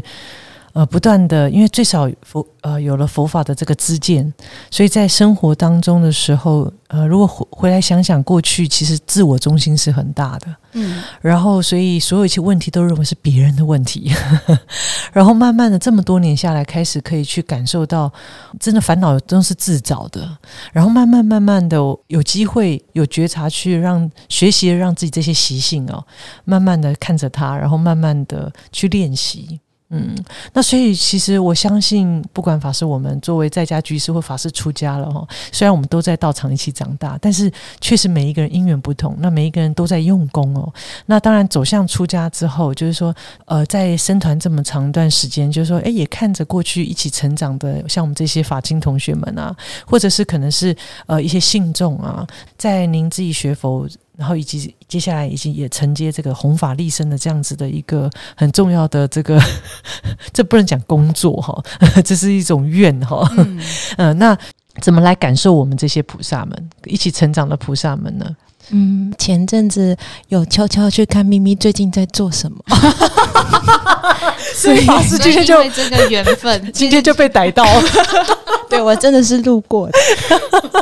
[0.73, 4.34] 呃，不断的，因为最少佛呃有了佛法的这个知见，
[4.69, 14.13] 所以在生活当中的时候，呃，如果回回来想想过去，其实自我中心是很大的，嗯，然后所以所有一些问题都认为是别人的问题，
[15.12, 18.12] 然后慢慢的这么多年下来，开始可以去感受到，
[18.57, 20.38] 真的烦恼都是自找的，
[20.71, 26.01] 然后慢慢慢慢的有机会有觉察去让学习让自己这些习性哦，
[26.45, 29.60] 慢慢的看着它，然后慢慢的去练习。
[29.93, 30.15] 嗯，
[30.54, 37.51] 那所以其实我相信，不管法师我们作为在家居士或法师出家了哈，虽然我们都在道场一起长大，但是
[37.82, 40.73] 确实每一个人因缘不同，那每一个人都在用功哦。
[41.08, 49.54] 那当然走向出家之后，就是说，呃，在僧团这么长一段时间，就是说，诶，也看着过去一起成长的，像我们这些法经同学们啊，
[49.86, 50.73] 或者是可能是
[51.06, 52.25] 呃一些信众啊，
[52.58, 53.86] 在您自己学佛。
[54.21, 59.41] 然后以及接下来已经也承接这个弘法立身的这样子的一个很重要的这个，
[60.31, 61.60] 这不能讲工作哈，
[62.05, 63.27] 这是一种愿哈。
[63.36, 63.60] 嗯、
[63.97, 64.38] 呃，那
[64.79, 68.25] 怎么来感受我们这些菩萨们一起成长的菩萨们呢？
[68.69, 72.63] 嗯，前阵子有悄悄去看咪咪最近在做什么，
[74.53, 77.84] 所以法师今天就这个缘分，今天就被逮到了，
[78.69, 79.97] 对我真的是路过的，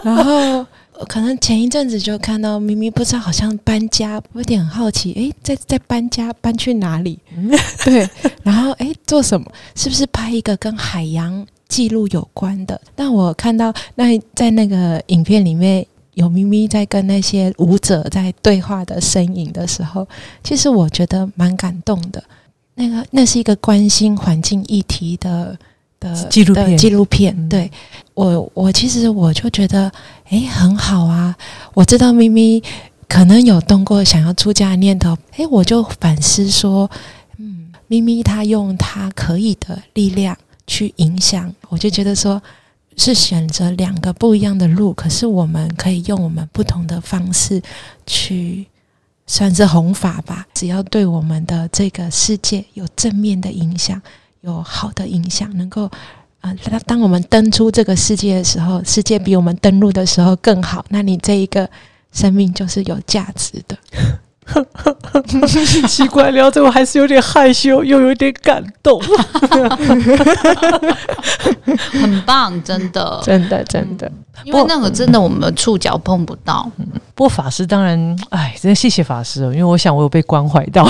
[0.04, 0.66] 然后。
[1.08, 7.20] 可能前一阵子就看到咪咪，不知道好像搬家，我有点好奇，诶，在在搬家，搬去哪里？
[7.86, 8.08] 对，
[8.44, 9.52] 然后诶，做什么？
[9.76, 12.80] 是不是拍一个跟海洋记录有关的？
[12.96, 15.86] 但我看到那在那个影片里面
[16.16, 20.08] 有咪咪在跟那些舞者在对话的身影的时候，
[20.44, 22.24] 其实我觉得蛮感动的。
[22.76, 25.58] 那个那是一个关心环境议题的。
[26.00, 27.72] 的纪录片，纪录片，嗯、对
[28.14, 29.92] 我，我其实我就觉得，
[30.30, 31.36] 诶，很好啊。
[31.74, 32.62] 我知道咪咪
[33.08, 36.90] 可能有动过想要出家的念头，诶，我就反思说，
[37.38, 42.42] 嗯，咪咪她用她可以的力量去影响，我就觉得说
[42.98, 47.62] 是选择两个不一样的路，可是我们可以用我们不同的方式
[48.06, 48.68] 去。
[49.32, 54.02] 算是弘法吧，只要对我们的这个世界有正面的影响。
[54.42, 55.90] 有好的影响，能够
[56.42, 61.70] 啊，当当我们登出这个世界的时候，世界比我们登陆的时候更好，那你这一个
[62.12, 63.78] 生命就是有价值的。
[65.88, 69.00] 奇怪，聊着我还是有点害羞，又有点感动。
[71.92, 74.12] 很棒，真的，真的，真的，
[74.44, 76.70] 因为那个真的我们触角碰不到。
[77.14, 80.88] 不过法师当然，哎，真的谢谢法师哦，因为我想我有被关怀到，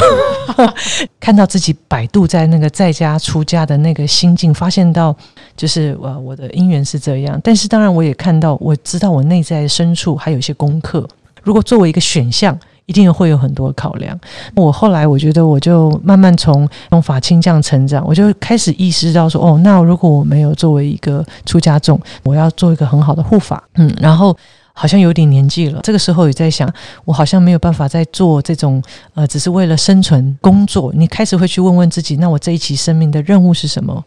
[1.19, 5.15] 看到自己百度在那个在家出家的那个心境，发现到
[5.57, 11.07] 就是呃我的因缘是这样，但是当然我也看到，我知道我内在深处还有一些功课，
[11.43, 12.57] 如果作为一个选项。
[12.89, 14.19] 一定会有很多考量。
[14.56, 24.36] 我后来我觉得，我就慢慢从用法清这样成长，我就开始意识到说，哦，那如果我没有作为一个出家众，我要做一个很好的护法，嗯，然后。
[24.79, 28.81] 好像有点年纪了，这个时候也在想，我好像没有办法再做这种
[29.13, 30.89] 呃，只是为了生存工作。
[30.95, 34.01] 你开始会去问问自己，那我这一期生命的任务是什么？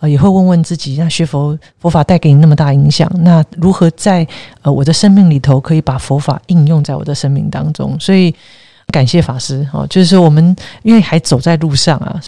[0.00, 4.26] 呃，也会问问自己，那学佛佛法带给你那么大影响，那如何在
[4.60, 7.98] 呃我的生命里头可以把佛法应用在我的生命当中？
[7.98, 8.34] 所以
[8.88, 12.20] 感谢法师哦，就是说我们因为还走在路上啊，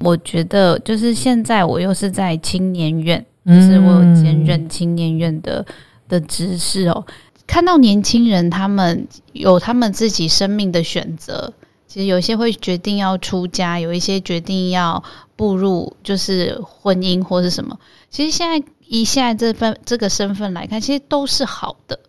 [0.00, 5.64] 我觉得就是现在我又是在青年院，就是我有兼任青年院的
[6.08, 7.06] 的执事哦。
[7.46, 11.52] 看到年轻人，他们有他们自己生命的选择。
[11.86, 15.02] 其实有些会决定要出家，有一些决定要
[15.36, 17.78] 步入就是婚姻或是什么。
[18.10, 22.00] 其实现在以现在这份这个身份来看，其实都是好的。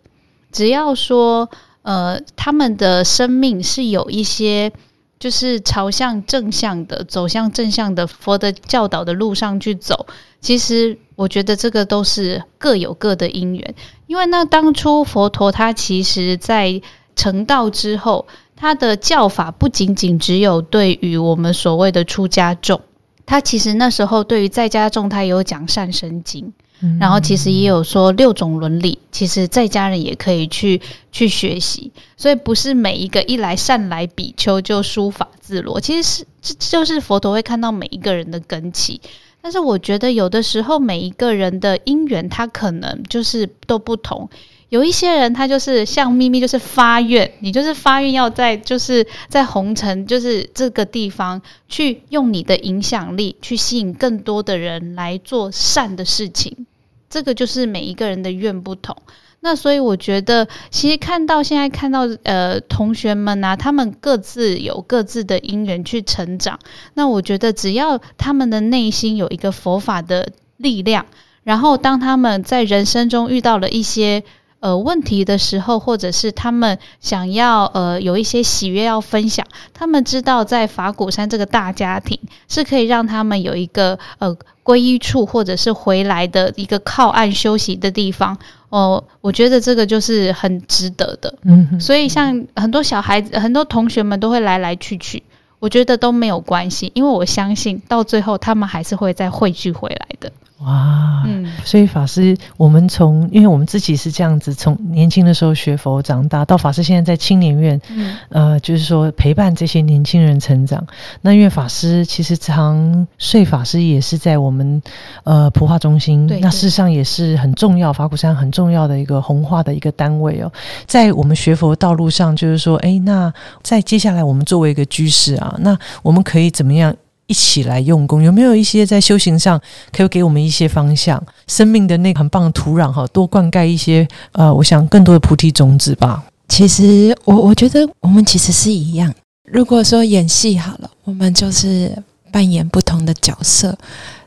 [0.52, 1.48] 只要说
[1.82, 4.72] 呃，他们的生命是有一些
[5.18, 10.06] 就是朝向正向的，走向正向的佛的教导的路上去走。
[10.40, 10.98] 其实。
[11.18, 13.74] 我觉得这个都是各有各的因缘，
[14.06, 16.80] 因为那，当初佛陀他其实在
[17.16, 22.82] 成道之后，他的教法不仅仅只有对于我们所谓的出家众，
[23.26, 26.52] 他其实那时候对于在家众，他也有讲善生经，
[27.00, 39.00] 然后其实也有说六种伦理，其实在家人也可以去去学习，所以不是每一个一来善来比丘就书法自罗，其实是这就是佛陀会看到每一个人的根器。
[39.40, 44.28] 但是我觉得有的时候每一个人的因缘，他可能就是都不同。
[44.68, 56.66] 有一些人他就是像咪咪，就是发愿，你就是发愿要在就是在红尘就是这个地方去用你的影响力去吸引更多的人来做善的事情。
[57.08, 58.96] 这个就是每一个人的愿不同。
[59.40, 66.58] 那所以我觉得，其实看到现在看到呃同学们啊，他们各自有各自的因缘去成长。
[66.94, 71.06] 那我觉得，只要他们的内心有一个佛法的力量，
[71.44, 74.24] 然后当他们在人生中遇到了一些
[74.58, 82.18] 呃问题的时候，或者是他们想要呃有一些喜悦要分享，他们知道在法鼓山这个大家庭
[82.48, 84.36] 是可以让他们有一个呃
[84.68, 88.36] 皈依处，或者是回来的一个靠岸休息的地方。
[88.68, 95.22] 哦，我觉得这个就是很值得的，嗯，所以像很多小孩子、很多同学们都会来来去去，
[95.58, 100.32] 我觉得都没有关系，因为我相信到最后他们还是会再汇聚回来的。
[100.60, 110.84] 哇，嗯，所以法师，我们从，因为我们自己是这样子，从年轻的时候学佛长大，到法师现在在青年院，嗯，呃，就是说陪伴这些年轻人成长。
[111.20, 114.82] 那因为法师其实常睡法师也是在我们
[115.22, 120.52] 呃普化中心，那事实上也是很重要，法鼓山很重要的一个红化的一个单位哦。
[120.86, 126.92] 在我们学佛道路上，就是说，哎，那在接下来我们作为一个居士啊，那我们可以怎么样？
[127.28, 129.60] 一起来用功，有没有一些在修行上
[129.92, 131.22] 可以给我们一些方向？
[131.46, 136.24] 生命的那很棒的土壤哈，多灌溉一些呃，我想更多的菩提种子吧。
[136.48, 139.14] 其实我我觉得我们其实是一样。
[139.44, 141.94] 如果说演戏好了，我们就是
[142.32, 143.76] 扮演不同的角色，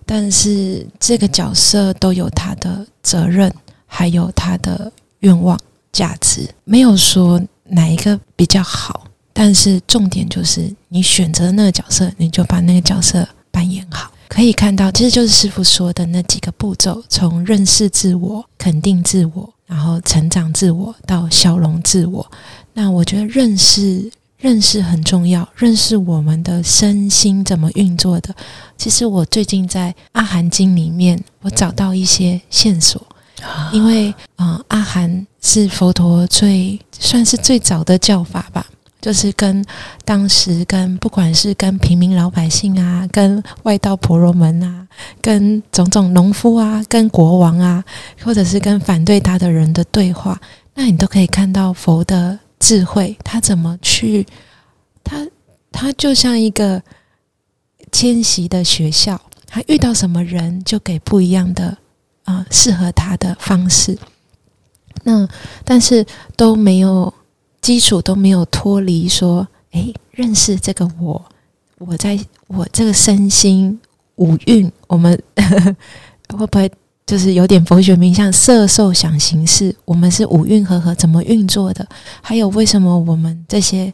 [0.06, 3.52] 但是这个角色都有他的责任，
[3.88, 5.60] 还有他的愿望、
[5.92, 9.06] 价值，没有说哪一个比较好。
[9.34, 14.12] 但是重点就是，你选择那个角色，你就把那个角色扮演好。
[14.28, 22.32] 可以看到，其实就是师傅说的那几个步骤：从认识自我、肯定自我，然后成长自我，到消融自我。
[22.74, 28.34] 那我觉得认识认识很重要，认识我们的身心怎么运作的。
[28.78, 33.06] 其实我最近在《阿含经》里面，我找到一些线索，
[33.74, 38.66] 因为啊，阿含是佛陀最算是最早的教法吧。
[39.02, 39.66] 就是跟
[40.06, 44.88] 当时跟不管是跟平民老百姓啊，跟外道婆罗门啊，
[45.20, 47.84] 跟种种农夫啊，跟国王啊，
[48.24, 50.40] 或者是跟反对他的人的对话，
[50.76, 54.26] 那你都可以看到佛的智慧，他怎么去，
[55.04, 55.28] 他
[55.72, 56.82] 他就像一个
[57.92, 61.76] 迁徙的学校，他遇到什么人就给不一样的
[62.26, 63.98] 啊适合他的方式。
[65.04, 65.28] 那
[65.64, 67.12] 但是都没有
[67.62, 71.24] 基础，都没有脱离说，诶，认识这个我，
[71.78, 73.80] 我在我这个身心
[74.16, 75.22] 五蕴，我们
[76.30, 76.72] 会不会
[77.06, 79.76] 就是有点佛学名像色受想行识？
[79.86, 81.88] 我们是五蕴和合怎么运作的？
[82.22, 83.94] 还有为什么我们这些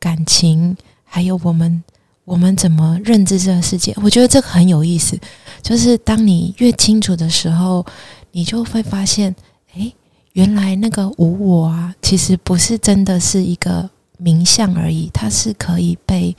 [0.00, 1.84] 感情，还有我们
[2.24, 3.94] 我们怎么认知这个世界？
[4.02, 5.18] 我觉得这个很有意思。
[5.60, 7.84] 就是当你越清楚的时候，
[8.30, 9.36] 你就会发现，
[9.74, 9.94] 诶。
[10.32, 16.34] 原来那个无我啊，其实不是真的是一个名相而已，它是可以被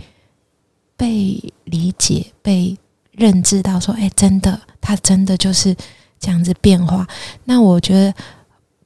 [0.98, 2.76] 被理解、被
[3.12, 3.80] 认知到。
[3.80, 5.76] 说，哎，真的，它真的就是
[6.20, 7.08] 这样子变化。
[7.44, 8.14] 那我觉得，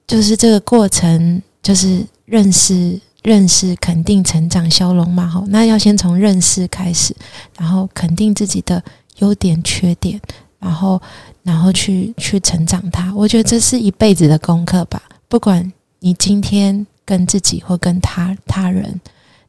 [0.05, 5.25] 就是这个过程，就是认识、认识、肯定、成长、消融嘛。
[5.25, 7.15] 好，那要先从认识开始，
[7.57, 8.83] 然后肯定自己的
[9.19, 10.19] 优点、缺点，
[10.59, 11.01] 然后。
[11.47, 15.01] 然后去去成长，它我觉得这是一辈子的功课吧。
[15.29, 18.99] 不管你今天跟自己或跟他他人，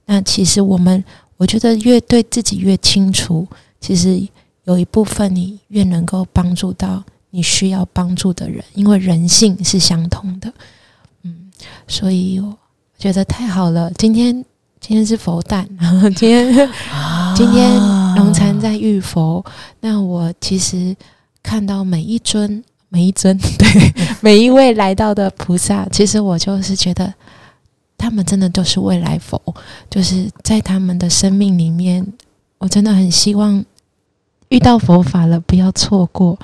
[0.06, 1.04] 那其实我们
[1.36, 3.44] 我觉得越对自己越清楚，
[3.80, 4.22] 其实
[4.62, 10.52] 有一部分你越能够帮助到你需要帮助的人，因为人性是相通的。
[11.24, 11.50] 嗯，
[11.88, 12.56] 所以我
[12.96, 13.90] 觉得太好了。
[13.98, 14.32] 今天
[14.80, 16.70] 今天是佛诞，然 后今天
[17.34, 17.76] 今天
[18.14, 19.44] 龙禅在遇佛，
[19.80, 20.94] 那我其实。
[21.48, 23.66] 看到每一尊、每一尊， 对
[24.20, 27.10] 每一位来到的菩萨，其实我就是觉得，
[27.96, 29.40] 他们真的都是未来佛，
[29.88, 32.06] 就是在他们的生命里面，
[32.58, 33.64] 我真的很希望
[34.50, 36.38] 遇到佛法了，不要错过，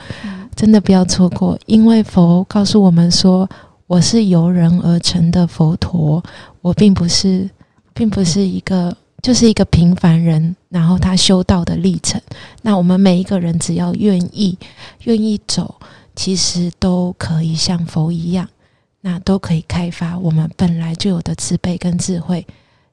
[0.57, 3.47] 真的不要错过，因为佛告诉我们说，
[3.87, 6.25] 我是由人而成的佛陀，
[6.63, 7.51] 我并不是，
[7.93, 8.97] 并不是一个。
[9.25, 12.21] 就是一个平凡人，然后他修道的历程。
[12.61, 14.59] 那我们每一个人只要愿意，
[15.05, 15.77] 愿意走，
[16.15, 18.47] 其实都可以像佛一样，
[19.01, 22.47] 那都可以开发我们本来就有的慈悲跟智慧。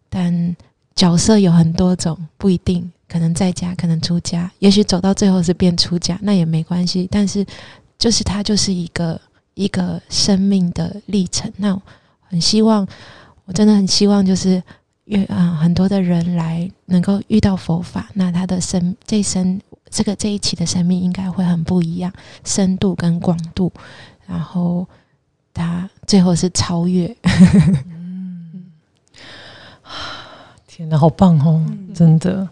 [0.09, 0.55] 但
[0.95, 7.09] 角色有很多种，不一定，可能在家，可能出家，也许走到最后是变出家，那也没关系。
[7.11, 7.45] 但是，
[7.97, 9.19] 就是它就是一个
[9.53, 11.51] 一个生命的历程。
[11.57, 11.77] 那
[12.21, 12.87] 很希望，
[13.43, 14.63] 我真的很希望，就是。
[15.05, 22.11] 越啊，很多的人来能够遇到佛法，那他的生这一生这个这一期的生命应该会很不一样，
[22.45, 23.71] 深度跟广度，
[24.27, 24.87] 然后
[25.53, 27.13] 他最后是超越。
[27.89, 28.71] 嗯，
[30.67, 31.65] 天哪，好棒哦！
[31.93, 32.47] 真的。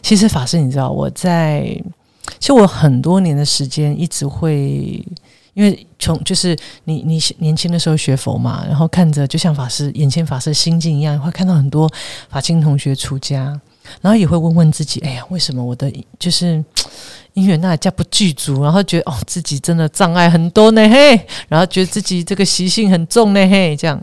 [0.00, 1.62] 其实法师，你知道我在，
[2.40, 5.06] 其实我很多年的时间一直会。
[5.54, 11.90] 因为从就是你你年轻的时候学佛嘛，然后看着就像法师眼前法师心境一样，会看到很多
[12.30, 13.60] 法清同学出家，
[14.00, 16.64] 然后也会问问自己：哎呀，为什么我的就是
[17.34, 18.62] 姻缘那家不具足？
[18.62, 24.02] 然后觉得哦，自己真的障碍很多呢嘿，然后觉得自己这个习性很重呢嘿，这样，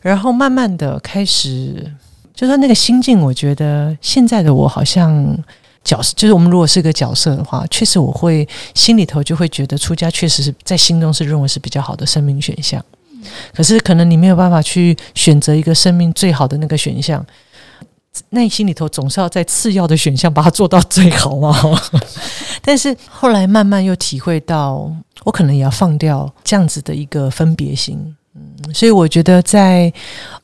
[0.00, 1.92] 然后慢慢的开始，
[2.34, 5.38] 就说那个心境，我觉得现在的我好像。
[5.84, 12.82] 角色就是我们如果是个角色的话，确实我会心里头就会觉得出家确实是在心中是认为是比较好的生命选项。
[13.54, 17.24] 可是可能你没有办法去选择一个生命最好的那个选项，
[18.30, 21.80] 内心里头总是要在次要的选项把它做到最好嘛。
[22.62, 24.90] 但是后来慢慢又体会到，
[25.24, 27.98] 我可能也要放掉这样子的一个分别心。
[28.34, 29.92] 嗯，所以我觉得在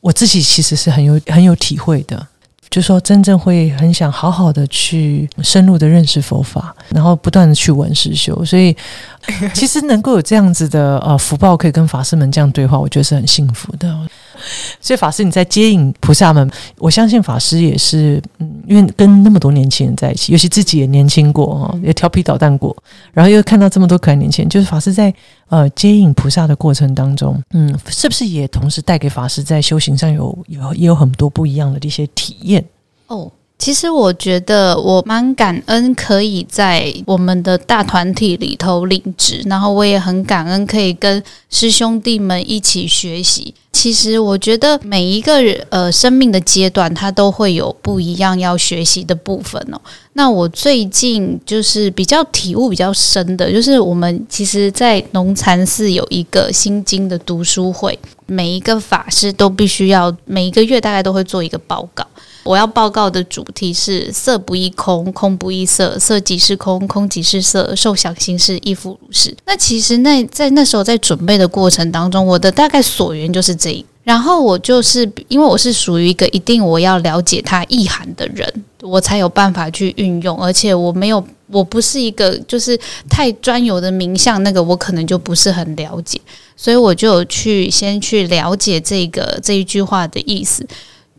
[0.00, 2.26] 我自己其实是很有很有体会的。
[2.70, 8.76] 就说真正会很想好好的去深入的认识佛法，然后不断的去闻实修，所以
[9.52, 13.94] 其实能够有这样子的呃福报，可以跟法师们这样对话，我觉得是很幸福的。
[14.80, 22.76] 所以法师你在接引菩萨们，我相信法师也是，嗯，因为跟那么多年轻人在一起，尤其自己也年轻过哈，也调皮捣蛋过，
[23.12, 25.12] 然后又看到这么多可爱年轻人，就是法师在
[25.48, 32.64] 呃接引菩萨的过程当中，嗯，是不是也同时带给法师在修行上有有也有很多不一样的一些体验？
[33.06, 33.30] 哦。
[33.60, 43.54] 其实我觉得我蛮感恩可以在我们的大团体里头领职，然后我也很感恩可以跟师兄弟们一起学习。
[43.70, 49.80] 其实我觉得每一个人呃生命的阶段，它都会有不一样要学习的部分哦。
[50.14, 57.96] 那我最近就是比较体悟比较深的，就是我们其实，在龙禅寺有一个心经的读书会，
[58.26, 62.04] 每一个法师都必须要每一个月大概都会做一个报告。
[62.42, 69.34] 我要报告的主题是“色不异空，空不异色，色即是空，空即是色，受想行识亦复如是”。
[69.46, 73.84] 那其实那在那时候在准备的过程当中，我的大概所缘就是这一。
[74.02, 82.76] 然后我就是因为我是属于一个一定我要了解它意涵的人，我才有办法去运用，而且我没有，我不是一个就是
[83.10, 86.18] 太专有的名相，那个我可能就不是很了解，
[86.56, 90.66] 所以我就有去先去了解这个这一句话的意思，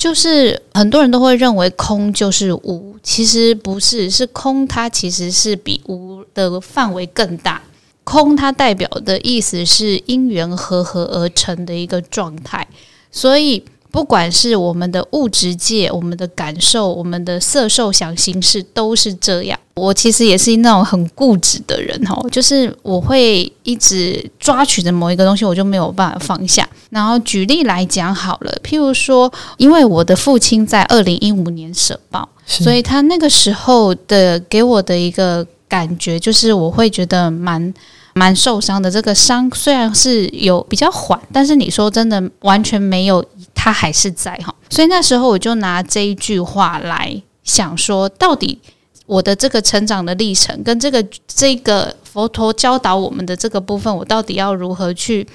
[0.01, 7.61] 就是很多人都会认为空就是无，其实不是，是空它其实是比无的范围更大。
[8.03, 12.67] 空它代表的意思是因缘合合而成的一个状态，
[13.11, 19.59] 所以不管是我们的物质界、我们的感受、我们的色受想行识都是这样。
[19.75, 26.67] 我其实也是那种很固执的人哦，就是我会一直抓取着某一个东西，我就没有办法放下。
[26.89, 37.73] 然后举例来讲好了，譬如说，因为我的父亲在二零一五年舍报，所以他那个时候的给我的一个感觉就是，我会觉得蛮。
[38.13, 43.23] 蛮受伤的，这个伤虽然是有比较缓，但是你说真的完全没有，
[43.63, 44.51] 它还是在哈。
[44.71, 48.57] 所以那时候我就拿这一句话来想说，到底
[49.05, 55.27] 我的这个成长的历程跟这个这个佛陀教导我们的这个部分，我到底要如何去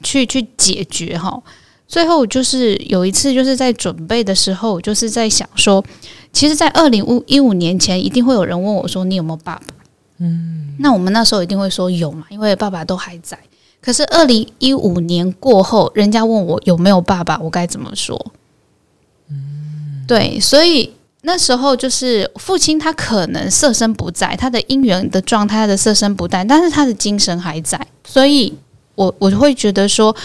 [0.00, 1.42] 去去解决哈？
[1.88, 5.84] 最后就是有一次就是在准备的时候，我就是在想说，
[6.32, 9.62] 其实，在二零五一五年前，一定会有人问我说，你有没有爸爸？
[10.18, 13.36] 嗯，那我们那时候一定会说有嘛，因为爸爸都还在。
[13.82, 18.32] 可是二零一五年过后，人家问我有没有爸爸，我该怎么说？
[19.28, 28.54] 嗯，对，所以那时候就是父亲他可能色身不在，他的姻缘的状态，他的色身不在，但是他的精神还在，所以
[28.94, 30.16] 我我会觉得说，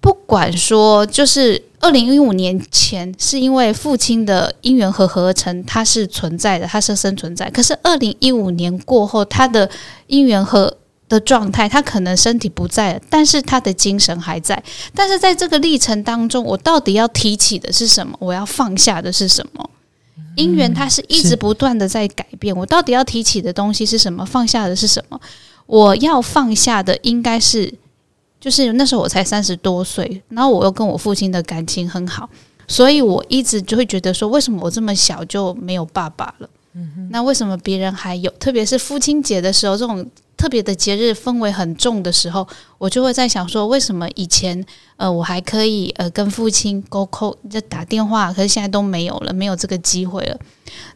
[0.00, 1.60] 不管说就是。
[1.82, 7.50] 二零一五年前是因为父亲的因缘和合成，它是存在的，它是生存在。
[7.50, 9.68] 可是二零一五年过后，他的
[10.06, 10.72] 因缘和
[11.12, 14.62] 的状态，他可能身体不在了，但是他的精神还在。
[14.94, 18.16] 但是在这个历程当中，我到底要提起的是什么？
[18.18, 19.70] 我要放下的是什么？
[20.36, 24.24] 因缘它是一直不断的在改变，我到底要提起的东西是什么？
[24.24, 25.20] 放下的是什么？
[25.66, 27.74] 我要放下的应该是。
[28.40, 32.28] 就是那时候我才三十多岁，然后我又跟我父亲的感情很好，
[32.66, 36.50] 所以我一直就会觉得说，为什么我这么小就没有爸爸了？
[37.10, 38.30] 那为什么别人还有？
[38.32, 40.04] 特别是父亲节的时候，这种
[40.36, 42.46] 特别的节日氛围很重的时候，
[42.78, 44.64] 我就会在想说，为什么以前
[44.96, 50.38] 呃我还可以呃跟父亲沟通，就打电话，可是现在都没有了，没有这个机会了。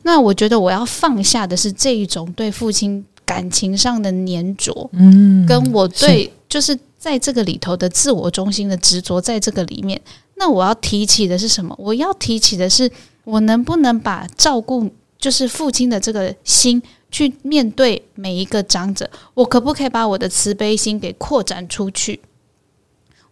[0.03, 6.79] 那我觉得我要放下的是这一种对父亲感情上的粘着，嗯，跟我对就是。
[6.99, 10.01] 在这个里头的自我中心的执着，在这个里面，
[10.37, 11.73] 那我要提起的是什么？
[11.79, 12.91] 我要提起的是，
[13.23, 19.11] 我能不能把照顾就是父亲的这个心去面对每一个长者？
[19.35, 22.21] 我可不可以把我的慈悲心给扩展出去？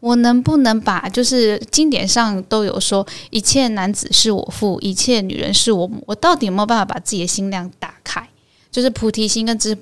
[0.01, 6.03] 我能不能把就是经典上都有说，一切男子是我父，一切女人是我母。
[6.07, 8.29] 我到底有没有办法把自己的心量打开？
[8.71, 9.77] 就是菩提心跟智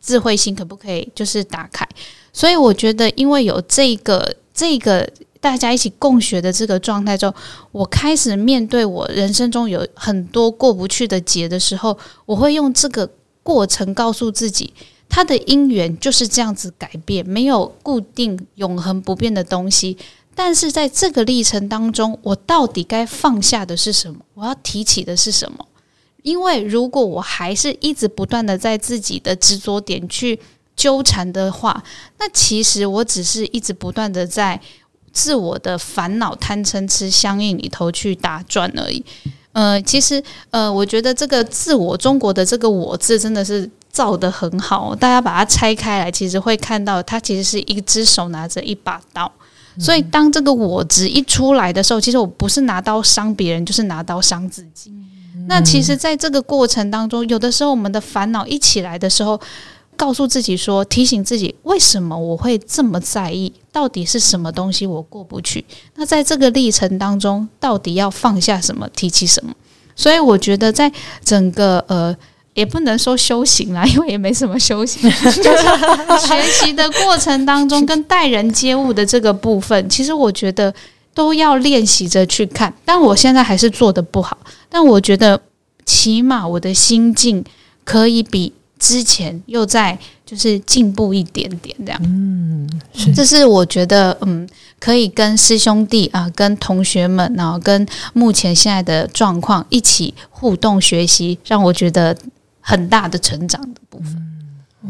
[0.00, 1.86] 智慧心，可不可以就是打开？
[2.32, 5.06] 所以我觉得，因为有这个这个
[5.40, 7.34] 大家一起共学的这个状态之后，
[7.72, 13.10] 我开始面对我人生中有很多过不去的结的时候，我会用这个
[13.42, 14.72] 过程告诉自己，
[15.08, 19.96] 它的因缘就是这样子改变，没有固定永恒不变的东西。
[20.34, 24.20] 但是在这个历程当中，我到底该放下的是什么？
[24.34, 25.66] 我要提起的是什么？
[26.22, 30.38] 因为如果我还是一直不断的在自己的执着点去。
[30.76, 31.84] 纠缠的话，
[32.18, 34.58] 那其实我只是一直不断的在
[35.12, 39.04] 自我的烦恼、贪嗔痴相应里头去打转而已。
[39.52, 44.94] 呃，其实呃，我觉得这个自我，中国的这个“我”字真的是造的很好。
[44.94, 49.30] 大家把它拆开来，其实会看到它其实是一只手拿着一把刀。
[49.78, 54.92] 所以当这个“我”字一出来的时候，其实我不是拿刀伤别人，就是拿刀伤自己。
[55.48, 59.40] 那其实，在这个过程当中，有的时候我们的烦恼一起来的时候。
[59.96, 63.52] 告诉自己说，提醒自己，为什么我会这么在意？
[63.72, 65.64] 到底是什么东西我过不去？
[65.94, 69.54] 那在这个历程当中，到底要放下什么，提起什么？
[69.94, 70.90] 所以我觉得，在
[71.24, 72.16] 整个呃，
[72.54, 80.74] 也不能说修行啦，因为也没什么修行， 就是学习的过程当中，跟待人接物的这个部分，其实我觉得
[81.14, 82.72] 都要练习着去看。
[82.84, 85.40] 但我现在还是做的不好，但我觉得
[85.84, 87.44] 起码我的心境
[87.84, 88.52] 可以比。
[88.80, 89.98] 之前又在
[90.30, 102.16] 就是进步一点点这样，嗯，是这是我觉得嗯可以跟师兄弟啊、跟同学们，然后跟目前现在的状况一起互动学习，让我觉得
[102.60, 104.24] 很大的成长的部分。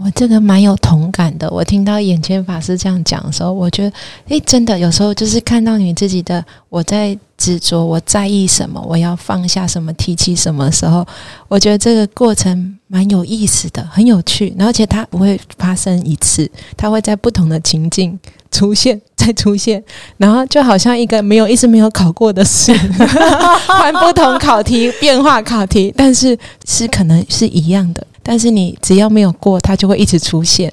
[0.04, 1.50] 我这个蛮有同感的。
[1.50, 3.96] 我听到眼前法师这样讲的时候，我觉得，
[4.28, 11.04] 诶，真的有时候就是看到你自己的我在执着，我在意什么，我要放下什么，提起什么时候，
[11.48, 18.18] 我觉得这个过程蛮有意思的，很有趣，而且它不会发生一次，它会在不同的情境
[18.50, 19.82] 出现，再出现，
[20.18, 22.76] 然后就好像一个没有一直没有考过的试，
[23.66, 26.38] 换不同考题，变化考题，但是
[26.68, 28.06] 是可能是一样的。
[28.22, 30.70] 但是你只要没有过，它就会一直出现。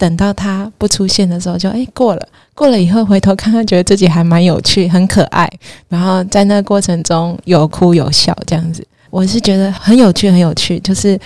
[0.00, 2.28] 等到它不出现的时候，就诶过了。
[2.54, 5.46] 过了以后回头看看，觉得自己还蛮有趣、很可爱。
[5.90, 10.80] 然后在那个过程中有哭有笑，这样子，我是觉得很有趣，很有趣。
[10.80, 11.20] 就是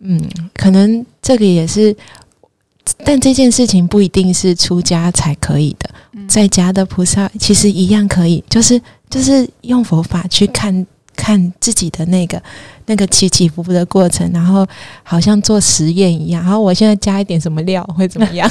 [0.00, 0.20] 嗯，
[0.52, 1.96] 可能这个也是，
[3.06, 5.88] 但这件事情不一定是出家才可以的，
[6.28, 8.78] 在家的菩萨其实一样可以，就是
[9.08, 10.86] 就是用佛法去看
[11.18, 12.40] 看自己的那个。
[12.90, 14.66] 那个起起伏伏的过程，然后
[15.02, 16.42] 好像做实验一样。
[16.42, 18.50] 然后我现在加一点什么料会怎么样？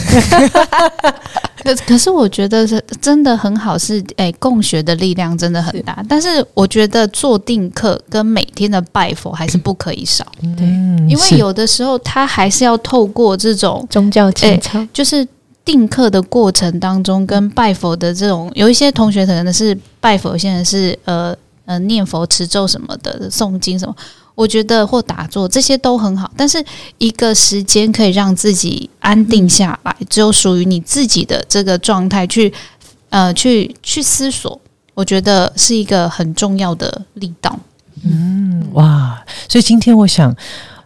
[1.63, 6.05] 可可是我觉得是真的很好，是哎，共学的力量真的很大。
[6.07, 10.23] 但是我觉得做定课跟每天的拜佛还是不可以少。
[10.55, 10.67] 对，
[11.09, 15.27] 因为有的时候他还是要透过这种宗教情操，就是
[15.65, 21.35] 定课的过程当中跟拜佛的这种，有一些同学可能是拜佛，有些人是呃
[21.67, 23.95] 呃念佛持咒什么的，诵经什么。
[24.33, 26.63] 我觉得或打坐这些都很好，但是
[26.99, 32.53] 一个时间可以让自己安定下来，只有属于你自己的这个状态去，
[33.09, 34.61] 呃，去去思索，
[34.93, 37.59] 我觉得是一个很重要的力道。
[38.03, 39.19] 嗯，哇！
[39.49, 40.31] 所以今天我想，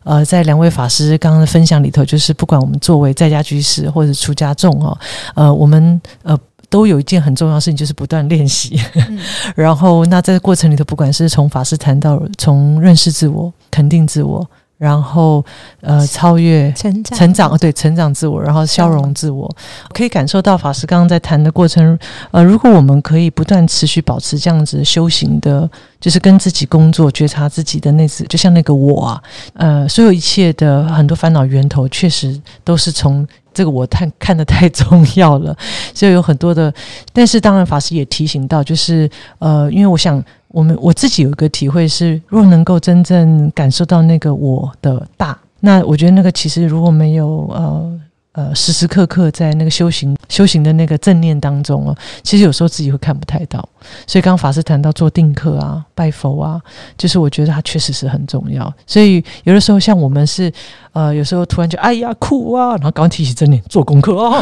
[0.03, 4.97] 呃，在两位法师刚刚的分享里头，就是不管我们作为在家居士或者出家众哦，
[5.36, 6.39] 呃，我们呃。
[6.72, 8.80] 都有一件很重要的事情，就是不断练习。
[9.55, 14.49] 然后，那在过程里头，不管是从法师谈到从认识自我、肯定自我，
[14.82, 15.45] 然后
[15.82, 19.47] 呃超越成长、成长，对成长自我，然后消融自我，
[19.93, 21.95] 可以感受到法师刚刚在谈的过程。
[22.32, 25.69] 呃，如果我们可以不断持续保持这样子修行的，
[25.99, 29.23] 就是跟自己工作、觉察自己的那次，就像那个我啊，
[29.53, 33.27] 呃，所有一切的很多烦恼源头，确实都是从。
[33.53, 35.53] 这个我看看得太 重要了，
[35.93, 36.73] 所以有很多的，
[37.11, 39.09] 但是当然法师也提醒到，就是
[39.39, 47.99] 呃，因为我想我们我自己有一个体会是，若能够真正感受到那个我的大，那我觉得那个其实如果没有呃。
[48.34, 53.67] 呃，时时刻刻在那个修行修行的那个正念当中哦，其实有时候自己会看不太到。
[54.07, 56.61] 所以刚刚法师谈到做定课啊、拜佛啊，
[56.97, 58.73] 就是我觉得它确实是很重要。
[58.88, 60.49] 所以有的时候像我们是
[60.93, 64.41] 呃，有时候突然就哎呀哭啊，然后刚提起正念做功课哦。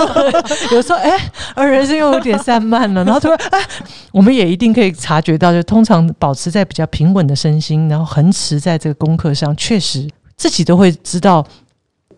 [0.72, 3.58] 有时候哎，而人生又有点散漫了， 然后突然哎，
[4.12, 10.08] 我们也一定可以察觉到，就通常保持在比较平稳的身心，然后恒持在这个功课上，确实
[10.38, 11.46] 自己都会知道。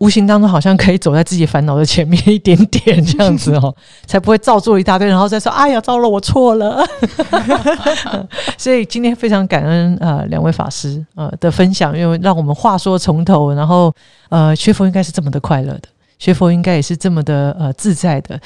[0.03, 3.73] 无形当中好像可以走在自己烦恼的前面一点点，这样子哦，
[4.05, 6.85] 才不会造作一大堆，然后再说：“哎呀，糟了，我错了。”
[8.59, 13.93] 所以今天非常感恩呃两位法师呃的分享，因为让我们话说从头，然后
[14.27, 15.83] 呃学佛应该是这么的快乐的，
[16.19, 18.37] 学佛应该也是这么的呃自在的，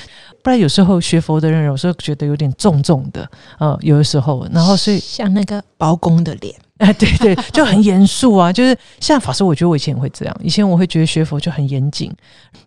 [0.44, 3.28] 不然有时候学佛的人有时候觉得有点重重的，
[3.58, 6.54] 呃有的时候，然后所以像那个包公的脸。
[6.80, 8.54] 哎，对对，就很严肃啊！
[8.54, 10.38] 就是像法师，我觉得我以前也会这样。
[10.44, 12.14] 以前我会觉得学佛就很严谨，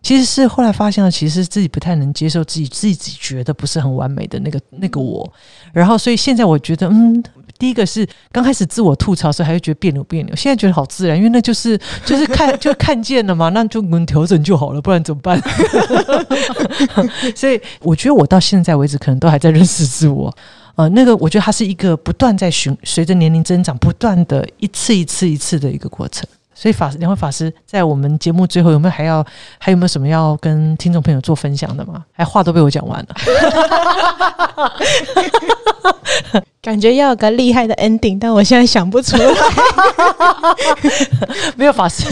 [0.01, 5.31] 其实是后来发现了，其实自己不太能接受自己自己觉得不是很完美的那个那个我。
[5.71, 7.23] 然后，所以现在我觉得，嗯，
[7.57, 15.41] 第一个是刚开始自我吐槽时还会觉得别扭别扭，现在觉得好自然，因为那就是就是看 就看见了嘛，那就能调整就好了，不然怎么办？
[17.33, 20.35] 所以我觉得我到现在为止，可能都还在认识自我。
[20.75, 26.27] 呃，那个我觉得它是一个不断在循随着年龄增长，不断的一次一次一次的一个过程。
[26.53, 29.25] 所以法师两位法师在我们节目最后有没有还要
[29.57, 32.03] 还有没有什么要跟听众朋友做分享的吗？
[32.11, 33.15] 还话都被我讲完了，
[36.61, 39.25] 感觉要有个厉害的 ending，但我现在想不出来。
[41.57, 42.05] 没有法师，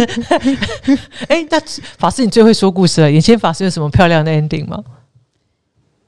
[1.30, 1.62] 哎，那
[1.98, 3.12] 法师你最会说故事了。
[3.12, 4.82] 眼前法师有什么漂亮的 ending 吗？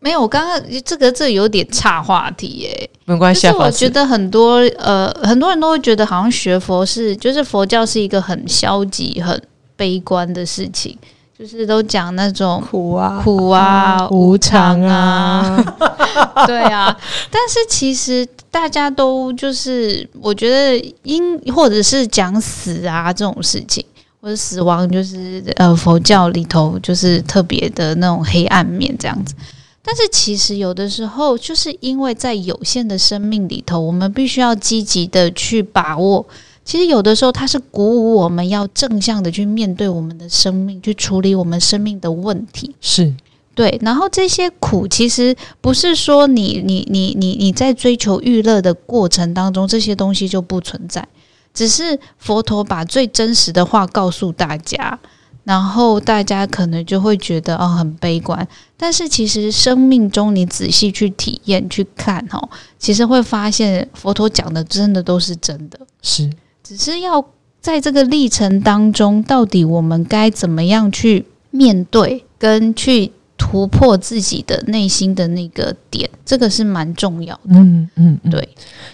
[0.03, 3.43] 没有，我刚刚这个这有点岔话题耶，没关系。
[3.43, 9.39] 就是我觉得很多呃很多人都会觉得好像学佛是就是佛教是一个很消极、很
[9.75, 10.97] 悲观的事情，
[11.37, 15.63] 就是都讲那种苦啊、苦啊、无常啊，
[16.47, 16.97] 对啊。
[17.29, 23.85] 但是其实大家都就是我觉得因或者是讲死啊这种事情，
[24.19, 29.35] 或者死亡，就是呃佛教里头就是特别的那种黑暗面这样子。
[29.83, 36.25] 但是其实有的时候，就是因为在有限的生命里头，我们必须要积极的去把握。
[36.63, 42.75] 其实有的时候它是鼓舞我们要正向的去面对我们的生命，去处理我们生命的问题。
[42.79, 43.11] 是
[43.55, 51.05] 对，然后这些苦其实不是说你你你你你在追求娱乐的过程当中，这些东西就不存在，
[51.53, 54.97] 只是佛陀把最真实的话告诉大家，
[55.43, 66.29] 然后大家可能就会觉得哦很悲观，但是其实生命中你仔细去体验去看哦，其实会发现佛陀讲的真的都是真的，是，
[66.63, 67.23] 只是要
[67.59, 73.11] 在这个历程当中，到底我们该怎么样去面对跟去。
[73.43, 77.41] 突破自己的内心的那个点，这个是蛮重要的。
[77.55, 78.47] 嗯嗯，嗯对。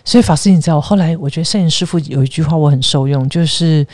[0.06, 3.86] 所以法师，你知道，后来我觉得圣严师傅有一句话我很受用，就是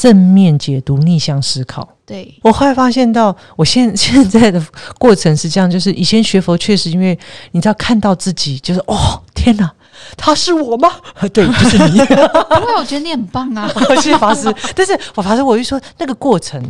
[0.00, 1.86] 正面解读、逆向思考。
[2.06, 4.60] 对，我后来发现到，我现 现在的
[4.98, 7.16] 过程是这样，就是以前学佛确实因为
[7.50, 9.70] 你知道看到自己，就是哦天哪，
[10.16, 10.88] 他是我吗？
[11.34, 11.98] 对，不是你。
[12.00, 13.70] 因为我觉得你很棒啊。
[13.96, 14.52] 谢谢法师。
[14.74, 16.60] 但是我法师，我就说那个过程，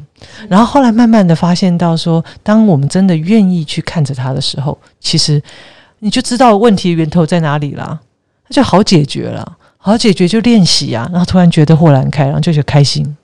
[0.49, 5.41] 然后后来慢慢的发现到说，当我们真的愿意去看着他的时候，其实
[6.01, 8.01] 你就知道问题源头在哪里啦，
[8.49, 13.17] 那就好解决了，好解决就练习啊，然后突然觉得豁然开朗，就觉得开心，嗯，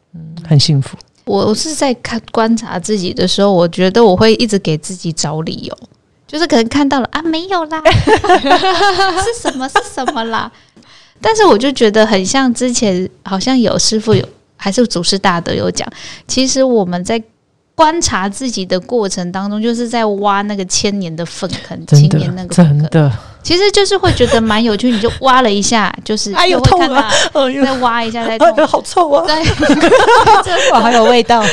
[0.47, 0.97] 很幸福。
[1.25, 5.79] 我是在看观察自己的时候，我觉得我会一直给自己找理由，
[6.27, 7.83] 就是可能看到了啊，没有啦，
[9.25, 10.51] 是什么是什么啦？
[11.21, 14.25] 但是我就觉得很像之前好像有师傅有
[14.57, 15.91] 还是祖师大德有讲，
[16.29, 17.21] 其实我们在
[17.77, 23.13] 观察自己的过程当中，就是在挖那个千年的粪坑，真千年那，个粪坑，真的，
[23.43, 29.27] 其实就是会觉得蛮有趣，你就挖了一下，就是 哎呦痛啊再挖一下再痛哎，呦，好臭啊！
[29.27, 29.37] 对
[30.73, 31.45] 哇，好有味道。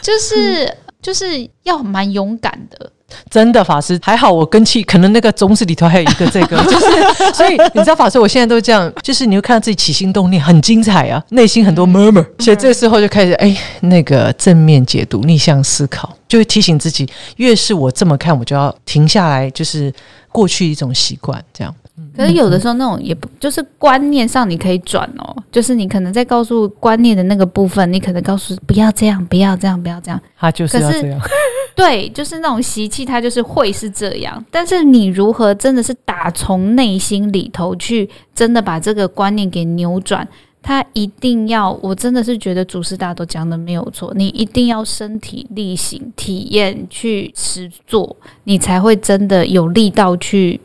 [0.00, 0.72] 就是
[1.02, 1.26] 就是
[1.64, 2.90] 要蛮勇敢的，
[3.30, 19.92] 真的法师还好，我根气可能那个宗旨里头还有一个这个， 就是所以你知道法师，我现在都这样，就是你会看到自己起心动念很精彩啊，内心很多 murmur，所以这时候就开始哎，那个正面解读、逆向思考，就会提醒自己，越是我这么看，我就要停下来，就是
[20.30, 21.74] 过去一种习惯，这样
[22.16, 30.20] 可是有的时候那种也不就是观念上你可以转哦，就是你可能在告诉观念的那个部分，你可能告诉不要这样，不要这样，不要这样。
[30.38, 31.20] 他就是要这样，
[31.74, 34.44] 对，就是那种习气，它就是会是这样。
[34.50, 40.26] 但是你如何真的是打从内心里头去，真的把这个观念给扭转？
[40.64, 50.60] 他一定要，我真的是觉得祖师大都讲的没有错，你一定要身体力行、体验去实做，你才会真的有力道去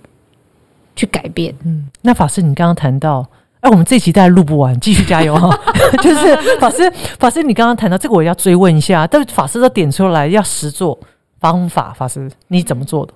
[0.98, 1.56] 去改变。
[1.64, 3.26] 嗯，那法师，你刚刚谈到。
[3.60, 5.50] 哎，我们这一集大概录不完，继续加油哈！
[6.04, 6.88] 就是法师，
[7.18, 9.08] 法师，你刚刚谈到这个，我要追问一下。
[9.08, 10.98] 但是法师都点出来要实做
[11.40, 13.14] 方法，法师你怎么做的？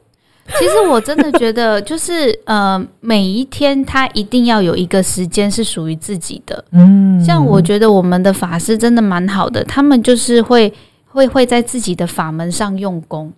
[0.58, 6.66] 其实我真的觉得，就是呃，每一天他一定要有一个时间是属于自己的。
[6.72, 10.74] 嗯，像我觉得我们的法师真的蛮好的，他们就是会
[11.06, 13.32] 会会在自己的法门上用功。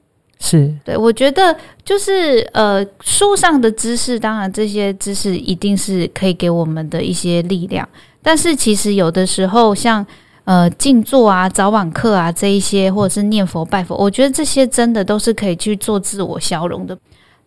[0.46, 7.88] 是对我觉得就是呃，书上的知识，当然这些知识一定是可以给我们的一些力量，
[8.22, 10.06] 但是其实有的时候像。
[10.46, 16.98] 呃，静坐啊、早晚课啊这一些，或者是念佛拜佛，我觉得这些真的都是可以去做自我消融的。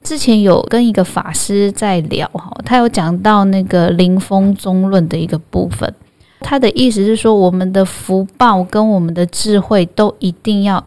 [0.03, 5.95] 之前有跟一个法师在聊哈，他有讲到那个灵峰宗论的一个部分，
[6.41, 10.83] 他的意思是说，我们的福报跟我们的智慧都一定要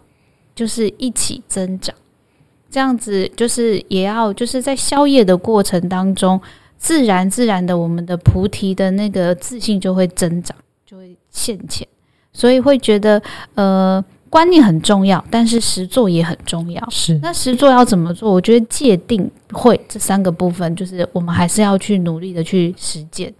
[0.55, 1.93] 就是一起增长，
[2.69, 6.39] 这样子就是也要就是在宵夜的过程当中，
[6.77, 10.55] 自然自然的我们的菩提的那个自信就会增长，
[10.85, 11.87] 就会现前。
[12.31, 13.21] 所以会觉得，
[13.55, 16.89] 呃，观念很重要，但是实做也很重要。
[16.89, 18.31] 是，那实做要怎么做？
[18.31, 23.33] 我觉得界定会这三个部分，就是我们还是要去努力的去实践。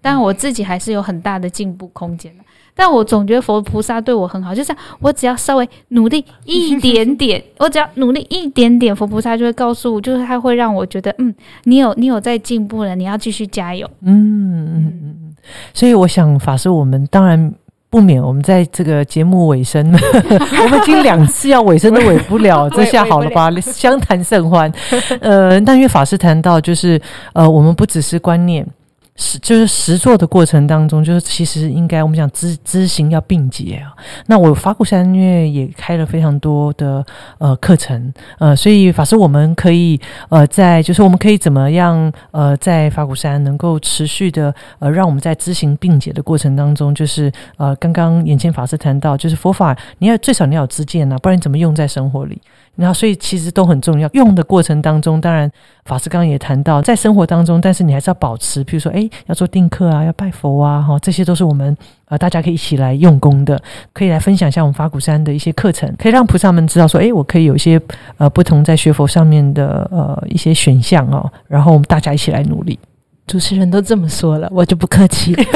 [0.00, 2.44] 但我自己还是有很大的进步空间的。
[2.74, 13.88] 但我总觉得佛菩萨对我很好，就是我只要稍微努力一点点，我只要努力一点点，佛菩萨就会告诉我，就是他会让我觉得，嗯，你有你有在进步了，你要继续加油。
[14.02, 15.36] 嗯嗯嗯嗯。
[15.74, 17.54] 所以我想，法师，我们当然。
[17.92, 19.86] 不免我们在这个节目尾声，
[20.64, 23.50] 我们已经两次要尾声都尾不了，这下好了吧？
[23.60, 24.72] 相谈甚欢。
[25.20, 26.98] 呃，但因为法师谈到，就是
[27.34, 28.66] 呃，我们不只是观念。
[29.14, 33.92] 实就是实做的过程当中，就是其实应该我们讲知知行要并结啊。
[34.26, 37.04] 那我法鼓山因为也开了非常多的
[37.38, 40.00] 呃课程，呃，所以法师我们可以
[40.30, 52.40] 呃在就是我们可以怎么样呃在法鼓山能够持续的呃让我们在知行并结的过程当中，就是呃刚刚眼前法师谈到，就是佛法你要最少你要有知见呐，不然你怎么用在生活里？
[52.76, 54.08] 然后所以其实都很重要。
[54.12, 55.50] 用的过程当中，当然
[55.84, 63.60] 法师刚刚也谈到，在生活当中，但是你还是要保持，比如说，哎，要做定课啊，要拜佛啊，哈，这些都是我们呃大家可以一起来用功的，
[63.92, 67.80] 可以来分享一下我们法鼓山的一些课程，可以让菩萨们知道说，哎，我可以有一些
[68.16, 72.78] 呃不同在学佛上面的呃一些选项哦，然后我们大家一起来努力。
[73.26, 75.34] 主持人都这么说了，我就不客气。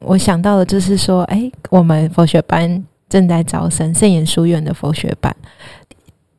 [0.00, 5.36] 我想到的就是说，哎，我们佛学班正在招生，圣严书院的佛学班。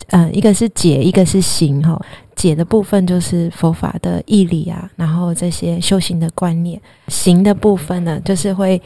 [0.07, 1.79] 嗯，一个是解，一个是行。
[1.83, 2.03] 哈，
[2.35, 6.81] 解的部分就是佛法的义理啊，然后这些修行的观念。
[7.09, 8.81] 行的部分呢，就是会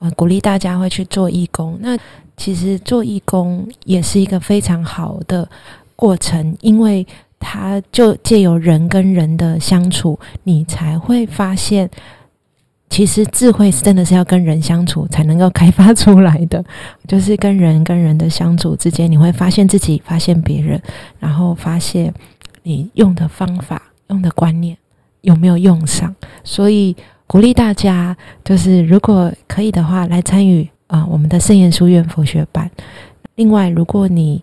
[0.00, 1.78] 呃鼓励大家会去做义工。
[1.80, 1.96] 那
[2.36, 5.48] 其实做义工也是一个非常好的
[5.96, 7.06] 过程，因为
[7.38, 11.88] 它就借由人跟人的相处，你才会发现。
[12.90, 16.62] 其实智慧是真的是要跟人相处才能够开发出来的，
[17.06, 20.82] 就是跟人跟人的相处之间，你会发现自己，发现别人，
[21.20, 22.12] 然后发现
[22.64, 24.76] 你用的方法、用的观念
[25.20, 26.14] 有没有用上。
[26.42, 26.94] 所以
[27.28, 28.14] 鼓励大家，
[28.44, 32.68] 就是如果可以的话，来参与啊我们的圣严书院佛学班。
[33.36, 34.42] 另外，如果你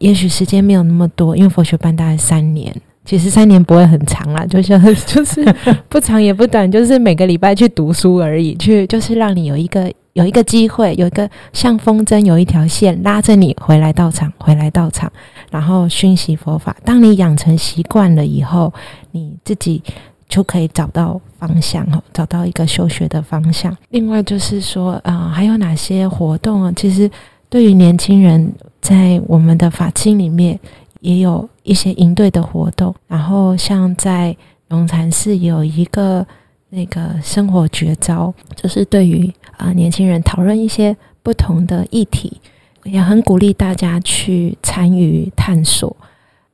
[0.00, 2.76] 也许时间没有那么多，因为佛学班大概三年。
[3.06, 5.42] 其实三年不会很长啦，就 像就是
[5.88, 15.10] 不长也不短，就是每个礼拜去读书而已，去就是让你有一个有一个机会，有一个像风筝有一条线拉着你回来到场，回来到场，
[15.52, 16.76] 然后熏习佛法。
[16.84, 18.74] 当你养成习惯了以后，
[19.12, 19.80] 你自己
[20.28, 23.74] 就可以找到方向哈，找到一个修学的方向。
[23.90, 26.72] 另外就是说啊，还有哪些活动啊？
[26.74, 27.08] 其实
[27.48, 30.58] 对于年轻人，在我们的法经里面。
[31.00, 34.36] 也有一些营队的活动，然后像在
[34.68, 36.26] 龙禅寺有一个
[36.70, 42.40] 那个生活绝招，就是对于啊年轻人讨论一些不同的议题，
[42.84, 45.96] 也很鼓励大家去参与探索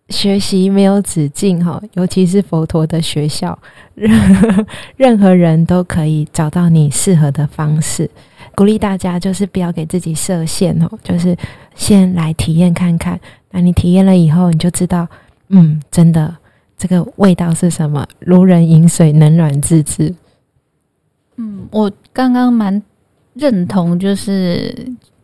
[0.09, 3.59] 学习，没有止境哈，尤其是佛陀的学校，
[4.97, 8.11] 任何人都可以找到你适合的方式。
[8.55, 11.34] 鼓励大家就是不要给自己设限哦，就是
[11.74, 13.18] 先来体验看看。
[13.53, 15.07] 那你体验了以后，你就知道，
[15.48, 16.34] 嗯，真的
[16.76, 18.05] 这个味道是什么？
[18.18, 20.12] 如人饮水，冷暖自知。
[21.36, 22.82] 嗯，我刚刚蛮
[23.34, 24.74] 认同，就是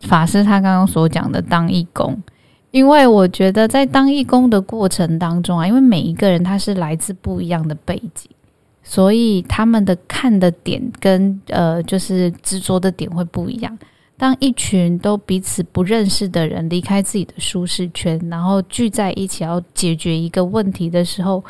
[0.01, 2.17] 法师他刚刚所讲的当义工，
[2.71, 8.31] 因为我觉得在当义工的过程当中啊，因为每一个人他是来自不一样的背景，
[8.83, 13.79] 所以他们的看的点跟呃，就是执着的点会不一样。
[14.19, 21.43] 当一群都彼此不认识的人离开自己的舒适圈，然后聚在一起要解决一个问题的时候，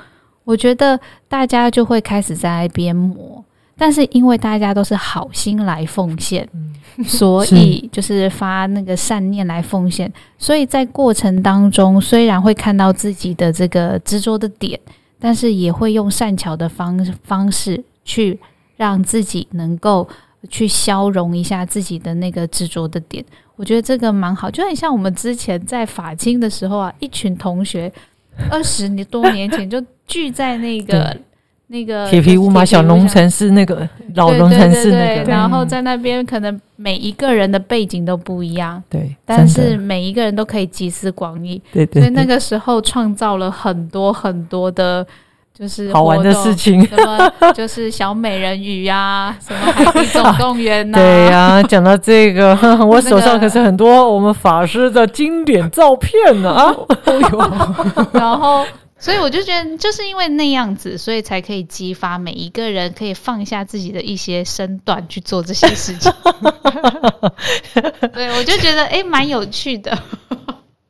[0.45, 3.43] 我觉得大家就会开始在那边磨。
[3.75, 6.47] 但是因为大家都是好心来奉献，
[7.07, 14.79] 所以就是发那个善念来奉献，所以在过程当中虽然会看到自己的这个执着的点，
[15.19, 18.39] 但是也会用善巧的方方式去
[18.77, 20.07] 让自己能够。
[20.49, 23.24] 去消融一下自己的那个执着的点，
[23.57, 27.93] 我觉得这个蛮好，就很像我们之前在法清的时候啊，一群同学
[28.49, 31.16] 二十年多年前就聚在那个
[31.66, 45.07] 那个铁皮屋嘛，小龙城市那个老龙城市那个，然后在那边可能每一个人的背景都不一样，对，但是每一个人都可以集思广益，对对，所以那个时候创造了很多很多的。
[45.59, 50.98] 就是好玩的事情，什么就是小美人鱼呀，什么海底总动员呐。
[50.98, 52.56] 对呀，讲到这个，
[52.86, 56.72] 我手上可是很多我们法师的经典照片呢啊。
[58.14, 58.64] 然后，
[58.98, 66.12] 所以我就觉得，就是因为那样子，所以才可以激发每一个人可以放下自己的一些身段去做这些事情。
[68.12, 69.98] 对，我就觉得哎，蛮有趣的。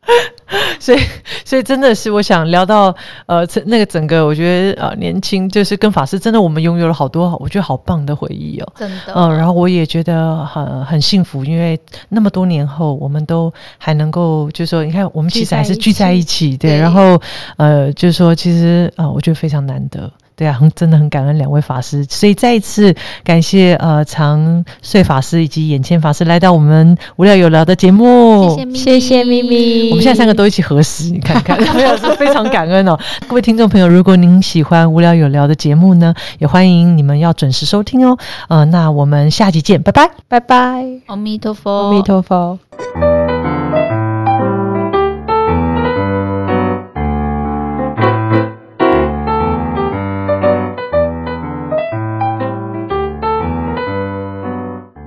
[0.81, 0.99] 所以，
[1.45, 2.95] 所以真的是，我想聊到
[3.27, 9.13] 呃，那个整个，我觉得呃，年轻就是跟法师，真的我们拥有了好多，我觉得好棒的回忆哦，真的。
[9.15, 11.79] 嗯，然后我也觉得很很幸福，因为
[12.09, 16.79] 那么多年后，我们都还能够，就是说，你看，我们其实还是聚在一起，对。
[16.79, 17.21] 然后，
[17.57, 20.11] 呃，就是说，其实啊，我觉得非常难得。
[20.39, 32.97] 对啊，很真的很感恩两位法师，所以再一次感谢呃长穗法师以及眼前法师来到我们无聊有聊的节目，谢谢咪咪，我们现在三个都一起合十，你看看， 没有是非常感恩哦。
[33.27, 38.17] 各位听众朋友，如果您喜欢无聊有聊的节目呢，也欢迎你们要准时收听哦。
[38.49, 42.59] 呃，那我们下集见，拜拜，拜拜，阿弥陀佛，阿弥陀佛。